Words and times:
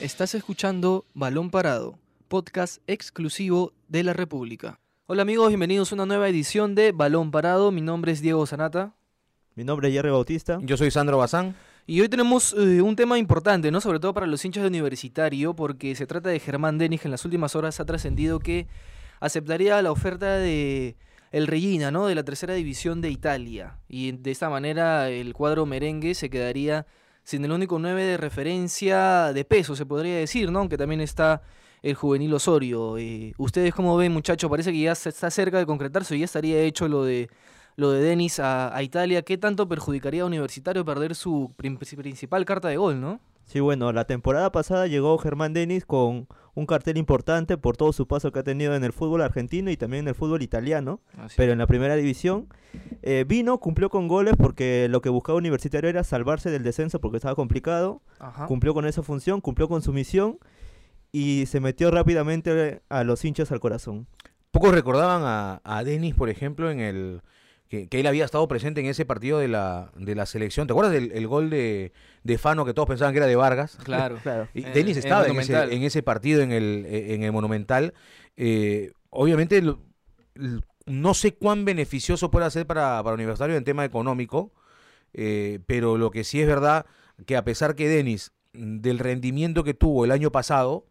Estás 0.00 0.34
escuchando 0.34 1.04
Balón 1.12 1.50
Parado, 1.50 1.98
podcast 2.28 2.80
exclusivo 2.86 3.74
de 3.88 4.02
la 4.02 4.14
República. 4.14 4.80
Hola 5.06 5.20
amigos, 5.20 5.48
bienvenidos 5.48 5.92
a 5.92 5.94
una 5.94 6.06
nueva 6.06 6.26
edición 6.26 6.74
de 6.74 6.92
Balón 6.92 7.30
Parado. 7.30 7.70
Mi 7.70 7.82
nombre 7.82 8.10
es 8.10 8.22
Diego 8.22 8.46
Sanata. 8.46 8.94
Mi 9.56 9.62
nombre 9.62 9.88
es 9.88 9.94
Jerry 9.94 10.08
Bautista. 10.08 10.58
Yo 10.62 10.78
soy 10.78 10.90
Sandro 10.90 11.18
Bazán. 11.18 11.54
Y 11.86 12.00
hoy 12.00 12.08
tenemos 12.08 12.54
eh, 12.54 12.80
un 12.80 12.96
tema 12.96 13.18
importante, 13.18 13.70
¿no? 13.70 13.82
Sobre 13.82 14.00
todo 14.00 14.14
para 14.14 14.26
los 14.26 14.42
hinchas 14.42 14.62
de 14.62 14.68
universitario, 14.68 15.54
porque 15.54 15.94
se 15.94 16.06
trata 16.06 16.30
de 16.30 16.40
Germán 16.40 16.78
Denis, 16.78 17.02
que 17.02 17.08
en 17.08 17.12
las 17.12 17.26
últimas 17.26 17.54
horas 17.54 17.78
ha 17.78 17.84
trascendido 17.84 18.38
que 18.38 18.68
aceptaría 19.20 19.82
la 19.82 19.92
oferta 19.92 20.38
de 20.38 20.96
el 21.30 21.46
Regina, 21.46 21.90
¿no? 21.90 22.06
De 22.06 22.14
la 22.14 22.24
tercera 22.24 22.54
división 22.54 23.02
de 23.02 23.10
Italia. 23.10 23.76
Y 23.86 24.12
de 24.12 24.30
esta 24.30 24.48
manera 24.48 25.10
el 25.10 25.34
cuadro 25.34 25.66
merengue 25.66 26.14
se 26.14 26.30
quedaría 26.30 26.86
sin 27.24 27.44
el 27.44 27.52
único 27.52 27.78
9 27.78 28.02
de 28.02 28.16
referencia 28.16 29.32
de 29.32 29.44
peso, 29.44 29.76
se 29.76 29.86
podría 29.86 30.16
decir, 30.16 30.50
¿no? 30.50 30.60
Aunque 30.60 30.78
también 30.78 31.00
está 31.00 31.42
el 31.82 31.94
juvenil 31.94 32.34
Osorio. 32.34 32.98
Eh, 32.98 33.34
¿Ustedes 33.38 33.74
cómo 33.74 33.96
ven, 33.96 34.12
muchachos? 34.12 34.50
Parece 34.50 34.72
que 34.72 34.80
ya 34.80 34.94
se 34.94 35.08
está 35.08 35.30
cerca 35.30 35.58
de 35.58 35.66
concretarse, 35.66 36.18
ya 36.18 36.24
estaría 36.24 36.60
hecho 36.60 36.88
lo 36.88 37.04
de 37.04 37.28
lo 37.76 37.92
de 37.92 38.02
Denis 38.02 38.40
a, 38.40 38.76
a, 38.76 38.82
Italia. 38.82 39.22
¿Qué 39.22 39.38
tanto 39.38 39.66
perjudicaría 39.66 40.22
a 40.22 40.26
Universitario 40.26 40.84
perder 40.84 41.14
su 41.14 41.54
principal 41.56 42.44
carta 42.44 42.68
de 42.68 42.76
gol, 42.76 43.00
no? 43.00 43.20
Sí, 43.50 43.58
bueno, 43.58 43.90
la 43.92 44.04
temporada 44.04 44.52
pasada 44.52 44.86
llegó 44.86 45.18
Germán 45.18 45.52
Denis 45.52 45.84
con 45.84 46.28
un 46.54 46.66
cartel 46.66 46.96
importante 46.96 47.56
por 47.58 47.76
todo 47.76 47.92
su 47.92 48.06
paso 48.06 48.30
que 48.30 48.38
ha 48.38 48.44
tenido 48.44 48.76
en 48.76 48.84
el 48.84 48.92
fútbol 48.92 49.22
argentino 49.22 49.72
y 49.72 49.76
también 49.76 50.04
en 50.04 50.08
el 50.10 50.14
fútbol 50.14 50.42
italiano, 50.42 51.00
Así 51.18 51.34
pero 51.36 51.50
en 51.50 51.58
la 51.58 51.66
primera 51.66 51.96
división. 51.96 52.46
Eh, 53.02 53.24
vino, 53.26 53.58
cumplió 53.58 53.90
con 53.90 54.06
goles 54.06 54.34
porque 54.38 54.86
lo 54.88 55.00
que 55.00 55.08
buscaba 55.08 55.36
Universitario 55.36 55.90
era 55.90 56.04
salvarse 56.04 56.48
del 56.48 56.62
descenso 56.62 57.00
porque 57.00 57.16
estaba 57.16 57.34
complicado. 57.34 58.02
Ajá. 58.20 58.46
Cumplió 58.46 58.72
con 58.72 58.86
esa 58.86 59.02
función, 59.02 59.40
cumplió 59.40 59.66
con 59.66 59.82
su 59.82 59.92
misión 59.92 60.38
y 61.10 61.46
se 61.46 61.58
metió 61.58 61.90
rápidamente 61.90 62.82
a 62.88 63.02
los 63.02 63.24
hinchas 63.24 63.50
al 63.50 63.58
corazón. 63.58 64.06
Pocos 64.52 64.72
recordaban 64.72 65.22
a, 65.24 65.60
a 65.64 65.82
Denis, 65.82 66.14
por 66.14 66.30
ejemplo, 66.30 66.70
en 66.70 66.78
el 66.78 67.20
que, 67.70 67.88
él 67.92 68.06
había 68.08 68.24
estado 68.24 68.48
presente 68.48 68.80
en 68.80 68.86
ese 68.86 69.04
partido 69.04 69.38
de 69.38 69.46
la, 69.46 69.92
de 69.94 70.16
la 70.16 70.26
selección. 70.26 70.66
¿Te 70.66 70.72
acuerdas 70.72 70.92
del 70.92 71.26
gol 71.28 71.50
de, 71.50 71.92
de, 72.24 72.38
Fano 72.38 72.64
que 72.64 72.74
todos 72.74 72.88
pensaban 72.88 73.14
que 73.14 73.18
era 73.18 73.28
de 73.28 73.36
Vargas? 73.36 73.78
Claro, 73.84 74.18
claro. 74.22 74.48
Y 74.52 74.62
Denis 74.62 74.96
estaba 74.96 75.26
en, 75.26 75.38
ese, 75.38 75.56
en, 75.56 75.82
ese, 75.84 76.02
partido 76.02 76.42
en 76.42 76.50
el, 76.50 76.84
en 76.90 77.22
el 77.22 77.30
Monumental. 77.30 77.94
Eh, 78.36 78.90
obviamente, 79.10 79.62
no 80.86 81.14
sé 81.14 81.34
cuán 81.34 81.64
beneficioso 81.64 82.30
puede 82.32 82.50
ser 82.50 82.66
para, 82.66 83.00
para 83.04 83.14
Universitario 83.14 83.56
en 83.56 83.62
tema 83.62 83.84
económico, 83.84 84.52
eh, 85.12 85.60
pero 85.66 85.96
lo 85.96 86.10
que 86.10 86.24
sí 86.24 86.40
es 86.40 86.48
verdad 86.48 86.86
que 87.24 87.36
a 87.36 87.44
pesar 87.44 87.76
que 87.76 87.88
Denis, 87.88 88.32
del 88.52 88.98
rendimiento 88.98 89.62
que 89.62 89.74
tuvo 89.74 90.04
el 90.04 90.10
año 90.10 90.32
pasado, 90.32 90.88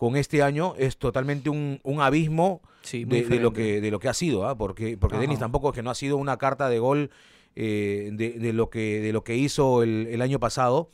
con 0.00 0.16
este 0.16 0.42
año 0.42 0.72
es 0.78 0.96
totalmente 0.96 1.50
un, 1.50 1.78
un 1.82 2.00
abismo 2.00 2.62
de, 2.90 3.38
lo 3.38 3.52
que, 3.52 3.82
de 3.82 3.90
lo 3.90 3.98
que 3.98 4.08
ha 4.08 4.14
sido, 4.14 4.48
¿ah? 4.48 4.56
porque, 4.56 4.96
porque 4.96 5.18
Denis 5.18 5.38
tampoco 5.38 5.68
es 5.68 5.74
que 5.74 5.82
no 5.82 5.90
ha 5.90 5.94
sido 5.94 6.16
una 6.16 6.38
carta 6.38 6.70
de 6.70 6.78
gol 6.78 7.10
eh, 7.54 8.08
de, 8.14 8.30
de, 8.38 8.54
lo 8.54 8.70
que, 8.70 9.02
de 9.02 9.12
lo 9.12 9.24
que 9.24 9.36
hizo 9.36 9.82
el, 9.82 10.06
el, 10.06 10.22
año 10.22 10.40
pasado, 10.40 10.90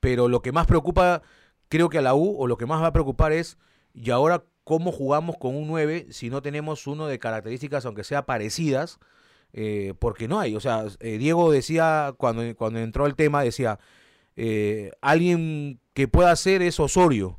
pero 0.00 0.28
lo 0.28 0.42
que 0.42 0.52
más 0.52 0.66
preocupa, 0.66 1.22
creo 1.70 1.88
que 1.88 1.96
a 1.96 2.02
la 2.02 2.14
U, 2.14 2.36
o 2.38 2.46
lo 2.46 2.58
que 2.58 2.66
más 2.66 2.82
va 2.82 2.88
a 2.88 2.92
preocupar 2.92 3.32
es, 3.32 3.56
y 3.94 4.10
ahora 4.10 4.44
cómo 4.64 4.92
jugamos 4.92 5.38
con 5.38 5.56
un 5.56 5.66
9 5.66 6.08
si 6.10 6.28
no 6.28 6.42
tenemos 6.42 6.86
uno 6.86 7.06
de 7.06 7.18
características, 7.18 7.86
aunque 7.86 8.04
sea 8.04 8.26
parecidas, 8.26 8.98
eh, 9.54 9.94
porque 9.98 10.28
no 10.28 10.38
hay. 10.38 10.56
O 10.56 10.60
sea, 10.60 10.84
eh, 11.00 11.16
Diego 11.16 11.50
decía, 11.50 12.12
cuando, 12.18 12.54
cuando 12.54 12.80
entró 12.80 13.06
el 13.06 13.14
tema, 13.14 13.42
decía, 13.42 13.78
eh, 14.36 14.90
alguien 15.00 15.80
que 15.94 16.06
pueda 16.06 16.32
hacer 16.32 16.60
es 16.60 16.78
Osorio 16.78 17.38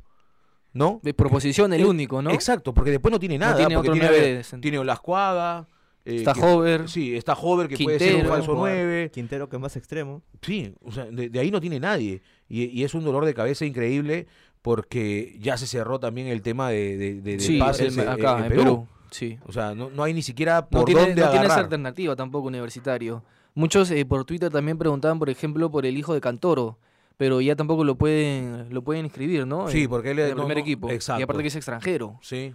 ¿no? 0.74 1.00
De 1.02 1.14
proposición 1.14 1.72
el 1.72 1.86
único, 1.86 2.20
¿no? 2.20 2.30
Exacto, 2.30 2.74
porque 2.74 2.90
después 2.90 3.10
no 3.10 3.18
tiene 3.18 3.38
nada. 3.38 3.52
No 3.52 3.58
tiene 3.58 3.74
porque 3.76 3.90
otro 3.90 4.00
tiene, 4.00 4.42
tiene 4.60 4.78
Olascuaga. 4.78 5.66
Eh, 6.04 6.16
está 6.16 6.32
Hover. 6.32 6.88
Sí, 6.88 7.16
está 7.16 7.32
Hover, 7.32 7.68
que 7.68 7.76
Quintero, 7.76 7.98
puede 7.98 8.10
ser 8.10 8.24
un 8.24 8.30
falso 8.30 8.54
9. 8.54 9.10
Quintero, 9.10 9.48
que 9.48 9.56
es 9.56 9.62
más 9.62 9.76
extremo. 9.76 10.22
Sí, 10.42 10.74
o 10.82 10.92
sea, 10.92 11.06
de, 11.06 11.30
de 11.30 11.38
ahí 11.40 11.50
no 11.50 11.60
tiene 11.60 11.80
nadie. 11.80 12.20
Y, 12.48 12.64
y, 12.64 12.84
es 12.84 12.92
un 12.92 13.04
dolor 13.04 13.24
de 13.24 13.32
cabeza 13.32 13.64
increíble 13.64 14.26
porque 14.60 15.36
ya 15.40 15.56
se 15.56 15.66
cerró 15.66 15.98
también 15.98 16.26
el 16.26 16.42
tema 16.42 16.68
de, 16.68 16.98
de, 16.98 17.20
de, 17.22 17.40
sí, 17.40 17.58
pases 17.58 17.96
el, 17.96 18.08
acá, 18.08 18.38
en, 18.38 18.44
en 18.44 18.48
Perú. 18.50 18.62
Perú. 18.62 18.88
Sí. 19.10 19.38
O 19.46 19.52
sea, 19.52 19.74
no, 19.74 19.88
no, 19.90 20.02
hay 20.02 20.12
ni 20.12 20.22
siquiera 20.22 20.66
por 20.68 20.80
no 20.80 20.84
tiene, 20.84 21.00
dónde 21.00 21.14
no 21.20 21.26
agarrar. 21.28 21.42
tienes 21.42 21.56
alternativa 21.56 22.16
tampoco 22.16 22.48
universitario. 22.48 23.22
Muchos 23.54 23.90
eh, 23.92 24.04
por 24.04 24.24
Twitter 24.24 24.50
también 24.50 24.76
preguntaban, 24.76 25.18
por 25.18 25.30
ejemplo, 25.30 25.70
por 25.70 25.86
el 25.86 25.96
hijo 25.96 26.12
de 26.12 26.20
Cantoro 26.20 26.78
pero 27.16 27.40
ya 27.40 27.56
tampoco 27.56 27.84
lo 27.84 27.96
pueden 27.96 28.72
lo 28.72 28.82
pueden 28.82 29.04
inscribir, 29.04 29.46
¿no? 29.46 29.68
Sí, 29.68 29.86
porque 29.86 30.10
él 30.10 30.18
es 30.18 30.30
el 30.30 30.36
primer 30.36 30.58
equipo. 30.58 30.90
Exacto. 30.90 31.20
Y 31.20 31.22
aparte 31.22 31.42
que 31.42 31.48
es 31.48 31.56
extranjero. 31.56 32.18
Sí. 32.22 32.54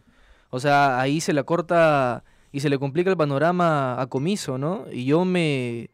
O 0.49 0.59
sea, 0.59 0.99
ahí 0.99 1.21
se 1.21 1.33
la 1.33 1.43
corta 1.43 2.23
y 2.51 2.59
se 2.59 2.69
le 2.69 2.79
complica 2.79 3.09
el 3.09 3.17
panorama 3.17 4.01
a 4.01 4.07
Comiso, 4.07 4.57
¿no? 4.57 4.85
Y 4.91 5.05
yo 5.05 5.23
me, 5.25 5.89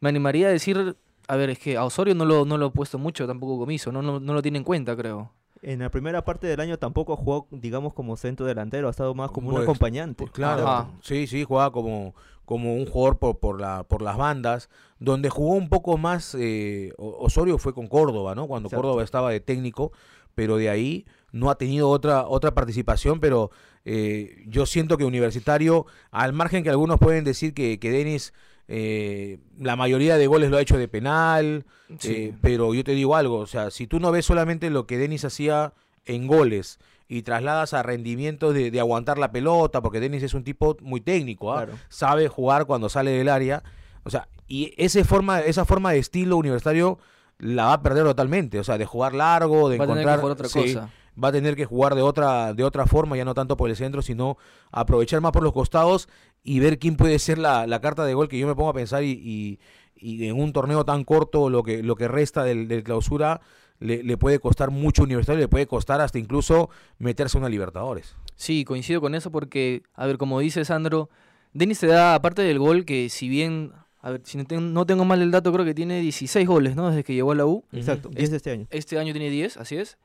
me 0.00 0.08
animaría 0.08 0.48
a 0.48 0.50
decir, 0.50 0.96
a 1.28 1.36
ver, 1.36 1.50
es 1.50 1.58
que 1.58 1.76
a 1.76 1.84
Osorio 1.84 2.14
no 2.14 2.24
lo, 2.24 2.44
no 2.44 2.56
lo 2.56 2.66
he 2.68 2.70
puesto 2.70 2.98
mucho 2.98 3.26
tampoco 3.26 3.58
Comiso, 3.58 3.92
¿no? 3.92 4.00
No, 4.02 4.18
no 4.18 4.34
lo 4.34 4.42
tiene 4.42 4.58
en 4.58 4.64
cuenta, 4.64 4.96
creo. 4.96 5.30
En 5.62 5.78
la 5.78 5.90
primera 5.90 6.24
parte 6.24 6.48
del 6.48 6.58
año 6.58 6.76
tampoco 6.78 7.16
jugó, 7.16 7.46
digamos, 7.52 7.94
como 7.94 8.16
centro 8.16 8.44
delantero, 8.46 8.88
ha 8.88 8.90
estado 8.90 9.14
más 9.14 9.30
como 9.30 9.50
pues, 9.50 9.58
un 9.58 9.62
acompañante. 9.62 10.24
Pues 10.24 10.32
claro, 10.32 10.66
Ajá. 10.66 10.90
sí, 11.02 11.28
sí, 11.28 11.44
jugaba 11.44 11.70
como, 11.70 12.16
como 12.44 12.74
un 12.74 12.84
jugador 12.84 13.18
por, 13.18 13.38
por, 13.38 13.60
la, 13.60 13.84
por 13.84 14.02
las 14.02 14.16
bandas, 14.16 14.68
donde 14.98 15.30
jugó 15.30 15.54
un 15.54 15.68
poco 15.68 15.96
más, 15.98 16.36
eh, 16.38 16.92
Osorio 16.98 17.58
fue 17.58 17.74
con 17.74 17.86
Córdoba, 17.86 18.34
¿no? 18.34 18.48
Cuando 18.48 18.66
Exacto. 18.66 18.82
Córdoba 18.82 19.04
estaba 19.04 19.30
de 19.30 19.38
técnico, 19.38 19.92
pero 20.34 20.56
de 20.56 20.68
ahí 20.68 21.06
no 21.30 21.48
ha 21.48 21.54
tenido 21.56 21.90
otra, 21.90 22.26
otra 22.26 22.54
participación, 22.54 23.20
pero 23.20 23.52
eh, 23.84 24.42
yo 24.48 24.66
siento 24.66 24.98
que 24.98 25.04
Universitario, 25.04 25.86
al 26.10 26.32
margen 26.32 26.64
que 26.64 26.70
algunos 26.70 26.98
pueden 26.98 27.24
decir 27.24 27.54
que, 27.54 27.78
que 27.78 27.90
Denis... 27.90 28.32
Eh, 28.68 29.38
la 29.58 29.76
mayoría 29.76 30.16
de 30.16 30.26
goles 30.26 30.50
lo 30.50 30.56
ha 30.56 30.60
hecho 30.60 30.78
de 30.78 30.88
penal, 30.88 31.66
sí. 31.98 32.12
eh, 32.12 32.34
pero 32.40 32.72
yo 32.74 32.84
te 32.84 32.92
digo 32.92 33.16
algo, 33.16 33.38
o 33.38 33.46
sea, 33.46 33.70
si 33.70 33.86
tú 33.86 34.00
no 34.00 34.12
ves 34.12 34.24
solamente 34.24 34.70
lo 34.70 34.86
que 34.86 34.98
Denis 34.98 35.24
hacía 35.24 35.74
en 36.06 36.26
goles 36.26 36.78
y 37.08 37.22
trasladas 37.22 37.74
a 37.74 37.82
rendimientos 37.82 38.54
de, 38.54 38.70
de, 38.70 38.80
aguantar 38.80 39.18
la 39.18 39.32
pelota, 39.32 39.82
porque 39.82 40.00
Denis 40.00 40.22
es 40.22 40.34
un 40.34 40.44
tipo 40.44 40.76
muy 40.80 41.00
técnico, 41.00 41.52
claro. 41.52 41.74
sabe 41.88 42.28
jugar 42.28 42.66
cuando 42.66 42.88
sale 42.88 43.10
del 43.10 43.28
área, 43.28 43.62
o 44.04 44.10
sea, 44.10 44.28
y 44.48 44.72
ese 44.76 45.04
forma, 45.04 45.40
esa 45.40 45.64
forma 45.64 45.92
de 45.92 45.98
estilo 45.98 46.36
universitario 46.36 46.98
la 47.38 47.66
va 47.66 47.72
a 47.74 47.82
perder 47.82 48.04
totalmente, 48.04 48.58
o 48.58 48.64
sea, 48.64 48.78
de 48.78 48.86
jugar 48.86 49.14
largo, 49.14 49.68
de 49.68 49.78
va 49.78 49.84
encontrar 49.84 50.18
a 50.18 50.20
tener 50.20 50.20
que 50.20 50.32
otra 50.32 50.48
sí, 50.48 50.60
cosa. 50.60 50.90
Va 51.22 51.28
a 51.28 51.32
tener 51.32 51.56
que 51.56 51.64
jugar 51.64 51.94
de 51.94 52.02
otra 52.02 52.54
de 52.54 52.64
otra 52.64 52.86
forma, 52.86 53.16
ya 53.16 53.24
no 53.24 53.34
tanto 53.34 53.56
por 53.56 53.70
el 53.70 53.76
centro, 53.76 54.02
sino 54.02 54.36
aprovechar 54.70 55.20
más 55.20 55.32
por 55.32 55.42
los 55.42 55.52
costados 55.52 56.08
y 56.42 56.60
ver 56.60 56.78
quién 56.78 56.96
puede 56.96 57.18
ser 57.18 57.38
la, 57.38 57.66
la 57.66 57.80
carta 57.80 58.04
de 58.04 58.14
gol 58.14 58.28
que 58.28 58.38
yo 58.38 58.46
me 58.46 58.54
pongo 58.54 58.70
a 58.70 58.74
pensar 58.74 59.04
y, 59.04 59.10
y, 59.10 59.60
y, 59.96 60.26
en 60.26 60.40
un 60.40 60.52
torneo 60.52 60.84
tan 60.84 61.04
corto 61.04 61.50
lo 61.50 61.62
que 61.62 61.82
lo 61.82 61.96
que 61.96 62.08
resta 62.08 62.44
del, 62.44 62.68
del 62.68 62.82
clausura 62.82 63.40
le, 63.78 64.02
le, 64.02 64.16
puede 64.16 64.38
costar 64.38 64.70
mucho 64.70 65.02
universitario, 65.02 65.40
le 65.40 65.48
puede 65.48 65.66
costar 65.66 66.00
hasta 66.00 66.18
incluso 66.18 66.70
meterse 66.98 67.36
a 67.36 67.40
una 67.40 67.48
Libertadores. 67.48 68.14
Sí, 68.36 68.64
coincido 68.64 69.00
con 69.00 69.14
eso 69.14 69.32
porque, 69.32 69.82
a 69.94 70.06
ver, 70.06 70.18
como 70.18 70.38
dice 70.38 70.64
Sandro, 70.64 71.10
Denis 71.52 71.80
te 71.80 71.88
da, 71.88 72.14
aparte 72.14 72.42
del 72.42 72.60
gol, 72.60 72.84
que 72.84 73.08
si 73.08 73.28
bien 73.28 73.72
a 74.02 74.10
ver, 74.10 74.22
si 74.24 74.36
no 74.36 74.44
tengo, 74.44 74.62
no 74.62 74.84
tengo, 74.84 75.04
mal 75.04 75.22
el 75.22 75.30
dato, 75.30 75.52
creo 75.52 75.64
que 75.64 75.74
tiene 75.74 76.00
16 76.00 76.46
goles, 76.46 76.74
¿no? 76.74 76.88
Desde 76.88 77.04
que 77.04 77.14
llegó 77.14 77.32
a 77.32 77.34
la 77.36 77.46
U. 77.46 77.64
Exacto, 77.72 78.08
10 78.08 78.30
de 78.32 78.36
este 78.36 78.50
año. 78.50 78.66
Este 78.70 78.98
año 78.98 79.12
tiene 79.12 79.30
10, 79.30 79.56
así 79.58 79.76
es. 79.76 79.96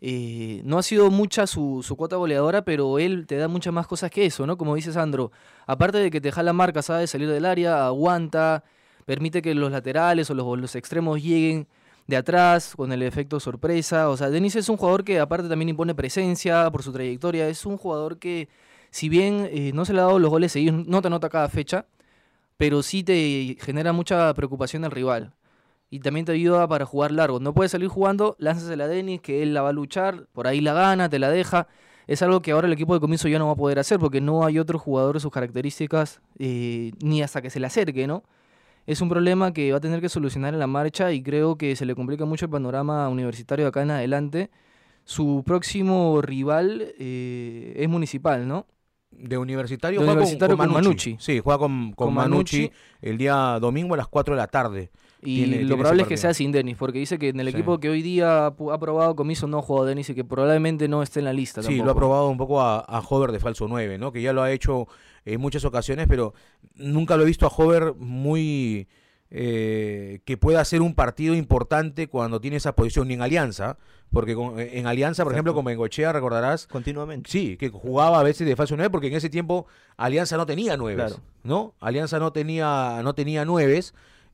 Eh, 0.00 0.60
no 0.64 0.78
ha 0.78 0.82
sido 0.82 1.10
mucha 1.10 1.46
su, 1.46 1.82
su, 1.82 1.96
cuota 1.96 2.16
goleadora, 2.16 2.64
pero 2.64 2.98
él 2.98 3.26
te 3.26 3.36
da 3.36 3.48
muchas 3.48 3.72
más 3.72 3.86
cosas 3.86 4.10
que 4.10 4.26
eso, 4.26 4.46
¿no? 4.46 4.58
Como 4.58 4.74
dice 4.74 4.92
Sandro, 4.92 5.32
aparte 5.66 5.98
de 5.98 6.10
que 6.10 6.20
te 6.20 6.30
jala 6.32 6.52
marca, 6.52 6.82
sabe 6.82 7.06
salir 7.06 7.28
del 7.28 7.46
área, 7.46 7.86
aguanta, 7.86 8.64
permite 9.06 9.40
que 9.42 9.54
los 9.54 9.70
laterales 9.72 10.30
o 10.30 10.34
los, 10.34 10.58
los 10.58 10.74
extremos 10.74 11.22
lleguen 11.22 11.66
de 12.06 12.16
atrás 12.16 12.74
con 12.76 12.92
el 12.92 13.02
efecto 13.02 13.40
sorpresa. 13.40 14.08
O 14.10 14.16
sea, 14.16 14.30
Denis 14.30 14.56
es 14.56 14.68
un 14.68 14.76
jugador 14.76 15.04
que 15.04 15.20
aparte 15.20 15.48
también 15.48 15.70
impone 15.70 15.94
presencia 15.94 16.70
por 16.70 16.82
su 16.82 16.92
trayectoria. 16.92 17.48
Es 17.48 17.66
un 17.66 17.76
jugador 17.76 18.18
que, 18.18 18.48
si 18.90 19.08
bien 19.08 19.48
eh, 19.50 19.72
no 19.74 19.84
se 19.84 19.92
le 19.92 20.00
ha 20.00 20.04
dado 20.04 20.18
los 20.18 20.30
goles 20.30 20.52
seguidos, 20.52 20.86
no 20.86 21.00
te 21.02 21.08
anota 21.08 21.28
cada 21.28 21.48
fecha, 21.48 21.86
pero 22.56 22.82
sí 22.82 23.04
te 23.04 23.56
genera 23.60 23.92
mucha 23.92 24.32
preocupación 24.34 24.84
al 24.84 24.90
rival. 24.90 25.34
Y 25.94 26.00
también 26.00 26.26
te 26.26 26.32
ayuda 26.32 26.66
para 26.66 26.86
jugar 26.86 27.12
largo. 27.12 27.38
No 27.38 27.54
puedes 27.54 27.70
salir 27.70 27.86
jugando, 27.86 28.34
lánzasela 28.40 28.82
a 28.82 28.88
Denis, 28.88 29.20
que 29.20 29.44
él 29.44 29.54
la 29.54 29.62
va 29.62 29.68
a 29.68 29.72
luchar, 29.72 30.26
por 30.32 30.48
ahí 30.48 30.60
la 30.60 30.72
gana, 30.72 31.08
te 31.08 31.20
la 31.20 31.30
deja. 31.30 31.68
Es 32.08 32.20
algo 32.20 32.42
que 32.42 32.50
ahora 32.50 32.66
el 32.66 32.72
equipo 32.72 32.94
de 32.94 33.00
comienzo 33.00 33.28
ya 33.28 33.38
no 33.38 33.46
va 33.46 33.52
a 33.52 33.54
poder 33.54 33.78
hacer 33.78 34.00
porque 34.00 34.20
no 34.20 34.44
hay 34.44 34.58
otro 34.58 34.76
jugador 34.76 35.14
de 35.14 35.20
sus 35.20 35.30
características 35.30 36.20
eh, 36.40 36.90
ni 37.00 37.22
hasta 37.22 37.40
que 37.42 37.48
se 37.48 37.60
le 37.60 37.68
acerque, 37.68 38.08
¿no? 38.08 38.24
Es 38.88 39.02
un 39.02 39.08
problema 39.08 39.52
que 39.52 39.70
va 39.70 39.78
a 39.78 39.80
tener 39.80 40.00
que 40.00 40.08
solucionar 40.08 40.52
en 40.52 40.58
la 40.58 40.66
marcha 40.66 41.12
y 41.12 41.22
creo 41.22 41.56
que 41.56 41.76
se 41.76 41.86
le 41.86 41.94
complica 41.94 42.24
mucho 42.24 42.46
el 42.46 42.50
panorama 42.50 43.08
universitario 43.08 43.66
de 43.66 43.68
acá 43.68 43.82
en 43.82 43.92
adelante. 43.92 44.50
Su 45.04 45.44
próximo 45.46 46.20
rival 46.22 46.92
eh, 46.98 47.72
es 47.76 47.88
municipal, 47.88 48.48
¿no? 48.48 48.66
de 49.12 49.38
universitario, 49.38 50.00
de 50.00 50.06
juega 50.06 50.20
universitario 50.20 50.56
con, 50.56 50.66
con, 50.66 50.74
con 50.74 50.82
Manucci. 50.82 51.10
Manucci. 51.10 51.24
Sí, 51.24 51.38
juega 51.38 51.58
con, 51.58 51.92
con, 51.92 52.06
con 52.08 52.14
Manucci, 52.14 52.56
Manucci, 52.56 52.72
el 53.00 53.16
día 53.16 53.58
domingo 53.60 53.94
a 53.94 53.96
las 53.96 54.08
4 54.08 54.34
de 54.34 54.38
la 54.40 54.48
tarde. 54.48 54.90
Y 55.24 55.46
lo 55.64 55.76
probable 55.76 56.02
es 56.02 56.08
que 56.08 56.16
sea 56.16 56.34
sin 56.34 56.52
Denis, 56.52 56.76
porque 56.76 56.98
dice 56.98 57.18
que 57.18 57.28
en 57.30 57.40
el 57.40 57.48
equipo 57.48 57.78
que 57.80 57.88
hoy 57.88 58.02
día 58.02 58.46
ha 58.46 58.78
probado 58.78 59.16
Comiso 59.16 59.46
no 59.46 59.58
ha 59.58 59.62
jugado 59.62 59.86
Denis 59.86 60.10
y 60.10 60.14
que 60.14 60.24
probablemente 60.24 60.88
no 60.88 61.02
esté 61.02 61.20
en 61.20 61.26
la 61.26 61.32
lista. 61.32 61.62
Sí, 61.62 61.76
lo 61.78 61.90
ha 61.90 61.94
probado 61.94 62.28
un 62.28 62.38
poco 62.38 62.60
a, 62.60 62.80
a 62.80 63.00
Hover 63.00 63.32
de 63.32 63.40
falso 63.40 63.66
9, 63.68 63.98
¿no? 63.98 64.12
Que 64.12 64.22
ya 64.22 64.32
lo 64.32 64.42
ha 64.42 64.52
hecho 64.52 64.86
en 65.24 65.40
muchas 65.40 65.64
ocasiones, 65.64 66.06
pero 66.08 66.34
nunca 66.74 67.16
lo 67.16 67.22
he 67.22 67.26
visto 67.26 67.46
a 67.46 67.48
Hover 67.48 67.94
muy 67.94 68.86
eh, 69.36 70.20
que 70.24 70.36
pueda 70.36 70.60
hacer 70.60 70.80
un 70.80 70.94
partido 70.94 71.34
importante 71.34 72.06
cuando 72.06 72.40
tiene 72.40 72.58
esa 72.58 72.76
posición, 72.76 73.08
ni 73.08 73.14
en 73.14 73.22
Alianza, 73.22 73.78
porque 74.12 74.32
eh, 74.32 74.78
en 74.78 74.86
Alianza, 74.86 75.24
por 75.24 75.32
ejemplo, 75.32 75.54
con 75.54 75.64
Bengochea, 75.64 76.12
recordarás. 76.12 76.68
Continuamente. 76.68 77.28
Sí, 77.28 77.56
que 77.56 77.68
jugaba 77.68 78.20
a 78.20 78.22
veces 78.22 78.46
de 78.46 78.54
falso 78.54 78.76
9, 78.76 78.90
porque 78.90 79.08
en 79.08 79.14
ese 79.14 79.30
tiempo 79.30 79.66
Alianza 79.96 80.36
no 80.36 80.46
tenía 80.46 80.76
9, 80.76 81.06
¿no? 81.42 81.74
Alianza 81.80 82.20
no 82.20 82.32
tenía, 82.32 83.00
no 83.02 83.16
tenía 83.16 83.44
9 83.44 83.82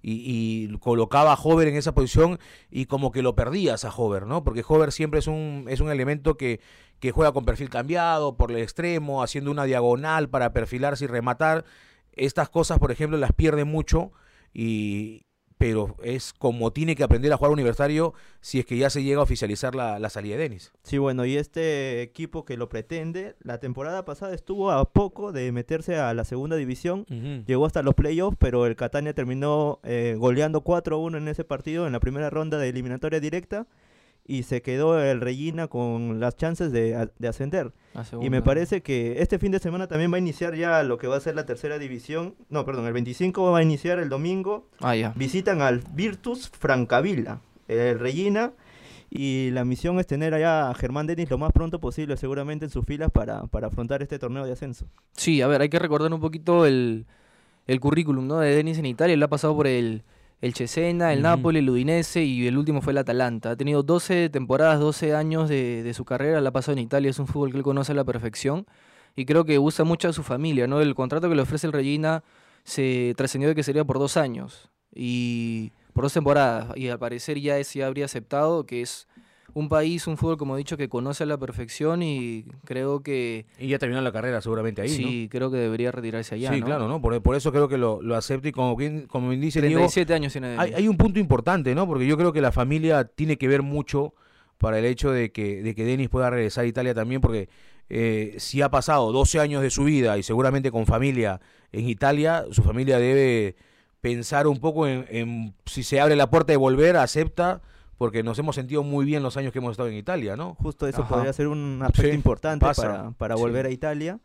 y, 0.03 0.69
colocaba 0.79 1.33
a 1.33 1.41
Hover 1.41 1.69
en 1.69 1.77
esa 1.77 1.95
posición 1.95 2.39
y 2.71 2.87
como 2.87 3.11
que 3.13 3.23
lo 3.23 3.35
perdías 3.35 3.85
a 3.85 3.95
Hover, 3.95 4.27
¿no? 4.27 4.45
Porque 4.45 4.65
Hover 4.67 4.93
siempre 4.93 5.21
es 5.21 5.27
un, 5.27 5.67
es 5.69 5.81
un 5.81 5.91
elemento 5.91 6.37
que, 6.37 6.61
que 7.01 7.13
juega 7.13 7.33
con 7.33 7.45
perfil 7.45 7.71
cambiado, 7.71 8.37
por 8.37 8.51
el 8.51 8.59
extremo, 8.59 9.23
haciendo 9.23 9.51
una 9.51 9.65
diagonal 9.65 10.29
para 10.29 10.53
perfilarse 10.53 11.05
y 11.05 11.09
rematar. 11.09 11.65
Estas 12.13 12.49
cosas, 12.49 12.79
por 12.79 12.93
ejemplo, 12.93 13.19
las 13.19 13.33
pierde 13.33 13.65
mucho 13.65 14.13
y 14.53 15.27
pero 15.61 15.95
es 16.03 16.33
como 16.33 16.73
tiene 16.73 16.97
que 16.97 17.05
aprender 17.05 17.31
a 17.31 17.37
jugar 17.37 17.53
universitario 17.53 18.15
si 18.41 18.61
es 18.61 18.65
que 18.65 18.79
ya 18.79 18.89
se 18.89 19.03
llega 19.03 19.21
a 19.21 19.25
oficializar 19.25 19.75
la, 19.75 20.09
salida 20.09 20.39
de 20.39 20.45
Denis. 20.45 20.73
Sí, 20.85 20.97
bueno, 20.97 21.27
y 21.27 21.37
este 21.37 22.01
equipo 22.01 22.47
que 22.47 22.57
lo 22.57 22.71
pretende, 22.71 23.37
la 23.43 23.61
temporada 23.61 24.07
pasada 24.07 24.35
estuvo 24.35 24.71
a 24.71 24.91
poco 24.91 25.33
de 25.33 25.53
meterse 25.53 25.97
a 25.97 26.15
la 26.15 26.25
segunda 26.25 26.57
división, 26.57 27.05
llegó 27.47 27.67
hasta 27.67 27.83
los 27.83 27.95
playoffs, 27.95 28.39
pero 28.41 28.65
el 28.65 28.75
Catania 28.75 29.13
terminó 29.13 29.81
eh, 29.83 30.17
goleando 30.19 30.65
4-1 30.65 31.19
en 31.19 31.29
ese 31.29 31.45
partido 31.45 31.87
en 31.87 31.93
la 31.93 32.01
primera 32.01 32.31
ronda 32.31 32.57
de 32.57 32.71
eliminatoria 32.71 33.21
directa 33.21 33.67
y 34.27 34.45
se 34.45 34.63
quedó 34.63 35.01
el 35.03 35.21
Regina 35.21 35.67
con 35.67 36.21
las 36.21 36.37
chances 36.37 36.73
de, 36.73 37.09
ascender. 37.29 37.73
Y 38.21 38.31
me 38.31 38.43
parece 38.43 38.83
que 38.83 39.21
este 39.21 39.39
fin 39.39 39.53
de 39.53 39.59
semana 39.59 39.89
también 39.89 40.13
va 40.13 40.17
a 40.17 40.21
iniciar 40.21 40.55
ya 40.55 40.83
lo 40.83 40.99
que 40.99 41.09
va 41.09 41.17
a 41.17 41.21
ser 41.21 41.35
la 41.35 41.47
tercera 41.47 41.79
división. 41.79 42.37
No, 42.49 42.65
perdón, 42.65 42.87
el 42.87 42.93
25 42.93 43.51
va 43.51 43.59
a 43.59 43.63
iniciar 43.63 43.99
el 43.99 44.09
domingo. 44.09 44.69
Ah, 44.81 44.95
ya. 44.95 45.13
Visitan 45.17 45.63
al 45.63 45.83
Virtus 45.93 46.49
Francavilla, 46.49 47.41
el 47.69 47.99
Regina. 47.99 48.53
Y 49.13 49.51
la 49.51 49.65
misión 49.65 49.99
es 49.99 50.07
tener 50.07 50.35
allá 50.35 50.71
a 50.71 50.75
Germán 50.75 51.09
Denis 51.09 51.29
lo 51.29 51.37
más 51.37 51.51
pronto 51.51 51.81
posible, 51.81 52.17
seguramente 52.17 52.65
en 52.67 52.71
sus 52.71 52.87
filas, 52.87 53.11
para, 53.11 53.43
para 53.49 53.67
afrontar 53.67 54.03
este 54.03 54.21
torneo 54.21 54.45
de 54.47 54.53
ascenso. 54.53 54.87
Sí, 55.17 55.43
a 55.43 55.49
ver, 55.49 55.61
hay 55.63 55.69
que 55.69 55.81
recordar 55.81 56.13
un 56.15 56.21
poquito 56.21 56.65
el, 56.65 57.07
el 57.67 57.81
currículum 57.81 58.29
¿no? 58.29 58.39
de 58.39 58.55
Denis 58.55 58.79
en 58.79 58.87
Italia. 58.87 59.15
Él 59.15 59.23
ha 59.25 59.29
pasado 59.29 59.57
por 59.57 59.67
el 59.67 60.05
el 60.41 60.55
Cesena, 60.55 61.13
el 61.13 61.23
Napoli, 61.23 61.59
el 61.59 61.69
Udinese 61.69 62.25
y 62.25 62.47
el 62.47 62.57
último 62.57 62.81
fue 62.81 62.93
el 62.93 62.99
Atalanta. 62.99 63.51
Ha 63.51 63.57
tenido 63.57 63.83
12 63.83 64.31
temporadas, 64.31 64.81
12 64.81 65.15
años 65.15 65.49
de, 65.49 65.93
su 65.95 66.05
carrera, 66.05 66.41
la 66.41 66.49
ha 66.49 66.53
pasado 66.53 66.73
en 66.73 66.85
Italia, 66.85 67.11
es 67.11 67.19
un 67.19 67.27
fútbol 67.27 67.51
que 67.51 67.59
él 67.59 67.63
conoce 67.63 67.93
a 67.93 67.95
la 67.95 68.05
perfección 68.05 68.67
y 69.17 69.27
creo 69.27 69.45
que 69.45 69.59
usa 69.59 69.85
mucho 69.85 70.09
a 70.09 70.13
su 70.13 70.23
familia, 70.23 70.67
¿no? 70.67 70.81
El 70.81 70.95
contrato 70.95 71.29
que 71.29 71.35
le 71.35 71.43
ofrece 71.43 71.67
el 71.67 71.73
Regina 71.73 72.25
se 72.65 73.15
trascendió 73.17 73.49
de 73.49 73.55
que 73.55 73.63
sería 73.63 73.85
por 73.85 73.99
dos 73.99 74.17
años 74.17 74.71
y 74.95 75.73
por 75.93 76.05
dos 76.05 76.15
temporadas 76.15 76.77
y 76.77 76.89
al 76.89 76.99
parecer 76.99 77.39
ya 77.41 77.59
ese 77.59 77.85
habría 77.85 78.07
aceptado 78.07 78.65
que 78.65 78.83
es 78.83 79.09
un 79.55 79.69
país, 79.69 80.07
un 80.07 80.17
fútbol, 80.17 80.37
como 80.37 80.55
he 80.55 80.59
dicho, 80.59 80.77
que 80.77 80.89
conoce 80.89 81.25
a 81.25 81.27
la 81.27 81.39
perfección 81.39 82.03
y 82.03 82.45
creo 82.65 83.03
que... 83.03 83.47
Y 83.59 83.69
ya 83.69 83.79
terminó 83.79 84.01
la 84.01 84.13
carrera 84.13 84.41
seguramente 84.41 84.83
ahí, 84.83 84.89
Sí, 84.89 85.29
creo 85.31 85.51
que 85.51 85.59
debería 85.59 85.93
retirarse 85.93 86.35
allá, 86.35 86.53
Sí, 86.53 86.63
claro, 86.63 86.89
¿no? 86.89 87.01
Por, 87.01 87.37
eso 87.37 87.53
creo 87.53 87.69
que 87.69 87.79
lo, 87.79 88.03
lo 88.03 88.17
acepta 88.17 88.49
y 88.49 88.53
como, 88.53 88.77
como 89.09 89.31
dice 89.33 89.61
37 89.61 90.15
años 90.15 90.33
tiene 90.33 90.57
hay, 90.59 90.75
hay 90.75 90.89
un 90.89 90.97
punto 90.97 91.19
importante, 91.19 91.75
¿no? 91.75 91.87
Porque 91.87 92.07
yo 92.07 92.17
creo 92.17 92.33
que 92.33 92.41
la 92.41 92.53
familia 92.53 93.05
tiene 93.05 93.37
que 93.37 93.49
ver 93.49 93.63
mucho 93.63 94.15
para 94.59 94.79
el 94.79 94.85
hecho 94.85 95.11
de 95.11 95.33
que, 95.33 95.63
de 95.63 95.75
que 95.75 95.85
Denis 95.85 96.09
pueda 96.09 96.29
regresar 96.31 96.65
a 96.65 96.69
Italia 96.69 96.95
también, 96.95 97.21
porque 97.21 97.49
eh, 97.89 98.35
si 98.39 98.63
ha 98.63 98.71
pasado 98.71 99.11
12 99.11 99.41
años 99.41 99.63
de 99.63 99.71
su 99.71 99.85
vida 99.85 100.19
y 100.19 100.23
seguramente 100.23 100.71
con 100.71 100.87
familia 100.87 101.41
en 101.73 101.89
Italia, 101.89 102.45
su 102.51 102.63
familia 102.63 102.99
debe 102.99 103.57
pensar 104.01 104.47
un 104.47 104.59
poco 104.59 104.87
en, 104.87 105.07
en 105.09 105.55
si 105.67 105.83
se 105.83 106.01
abre 106.01 106.15
la 106.15 106.31
puerta 106.31 106.53
de 106.53 106.57
volver, 106.57 106.97
acepta 106.97 107.63
porque 108.01 108.23
nos 108.23 108.39
hemos 108.39 108.55
sentido 108.55 108.83
muy 108.83 109.05
bien 109.05 109.23
los 109.23 109.37
años 109.37 109.53
que 109.53 109.59
hemos 109.59 109.73
estado 109.73 109.91
en 109.91 109.95
Italia, 109.95 110.35
¿no? 110.35 110.55
Justo 110.55 110.89
eso 110.89 111.07
podría 111.07 111.35
ser 111.35 111.49
un 111.49 111.83
aspecto 111.83 112.15
importante 112.15 112.65
para, 112.75 113.11
para, 113.11 113.35
volver 113.35 113.67
a 113.67 113.71
Italia. 113.71 114.21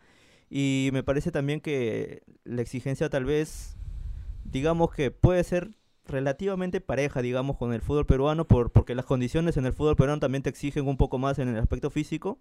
Y 0.49 0.91
me 0.93 1.03
parece 1.03 1.29
también 1.29 1.59
que 1.59 2.23
la 2.45 2.61
exigencia 2.61 3.09
tal 3.09 3.25
vez, 3.25 3.75
digamos 4.45 4.93
que 4.93 5.11
puede 5.11 5.43
ser 5.43 5.71
relativamente 6.07 6.79
pareja, 6.79 7.21
digamos, 7.21 7.57
con 7.57 7.73
el 7.73 7.81
fútbol 7.81 8.05
peruano, 8.05 8.47
por, 8.47 8.71
porque 8.71 8.95
las 8.95 9.03
condiciones 9.03 9.57
en 9.57 9.65
el 9.65 9.73
fútbol 9.73 9.97
peruano 9.97 10.21
también 10.21 10.41
te 10.41 10.49
exigen 10.49 10.87
un 10.87 10.95
poco 10.95 11.17
más 11.17 11.37
en 11.37 11.49
el 11.49 11.57
aspecto 11.57 11.89
físico. 11.89 12.39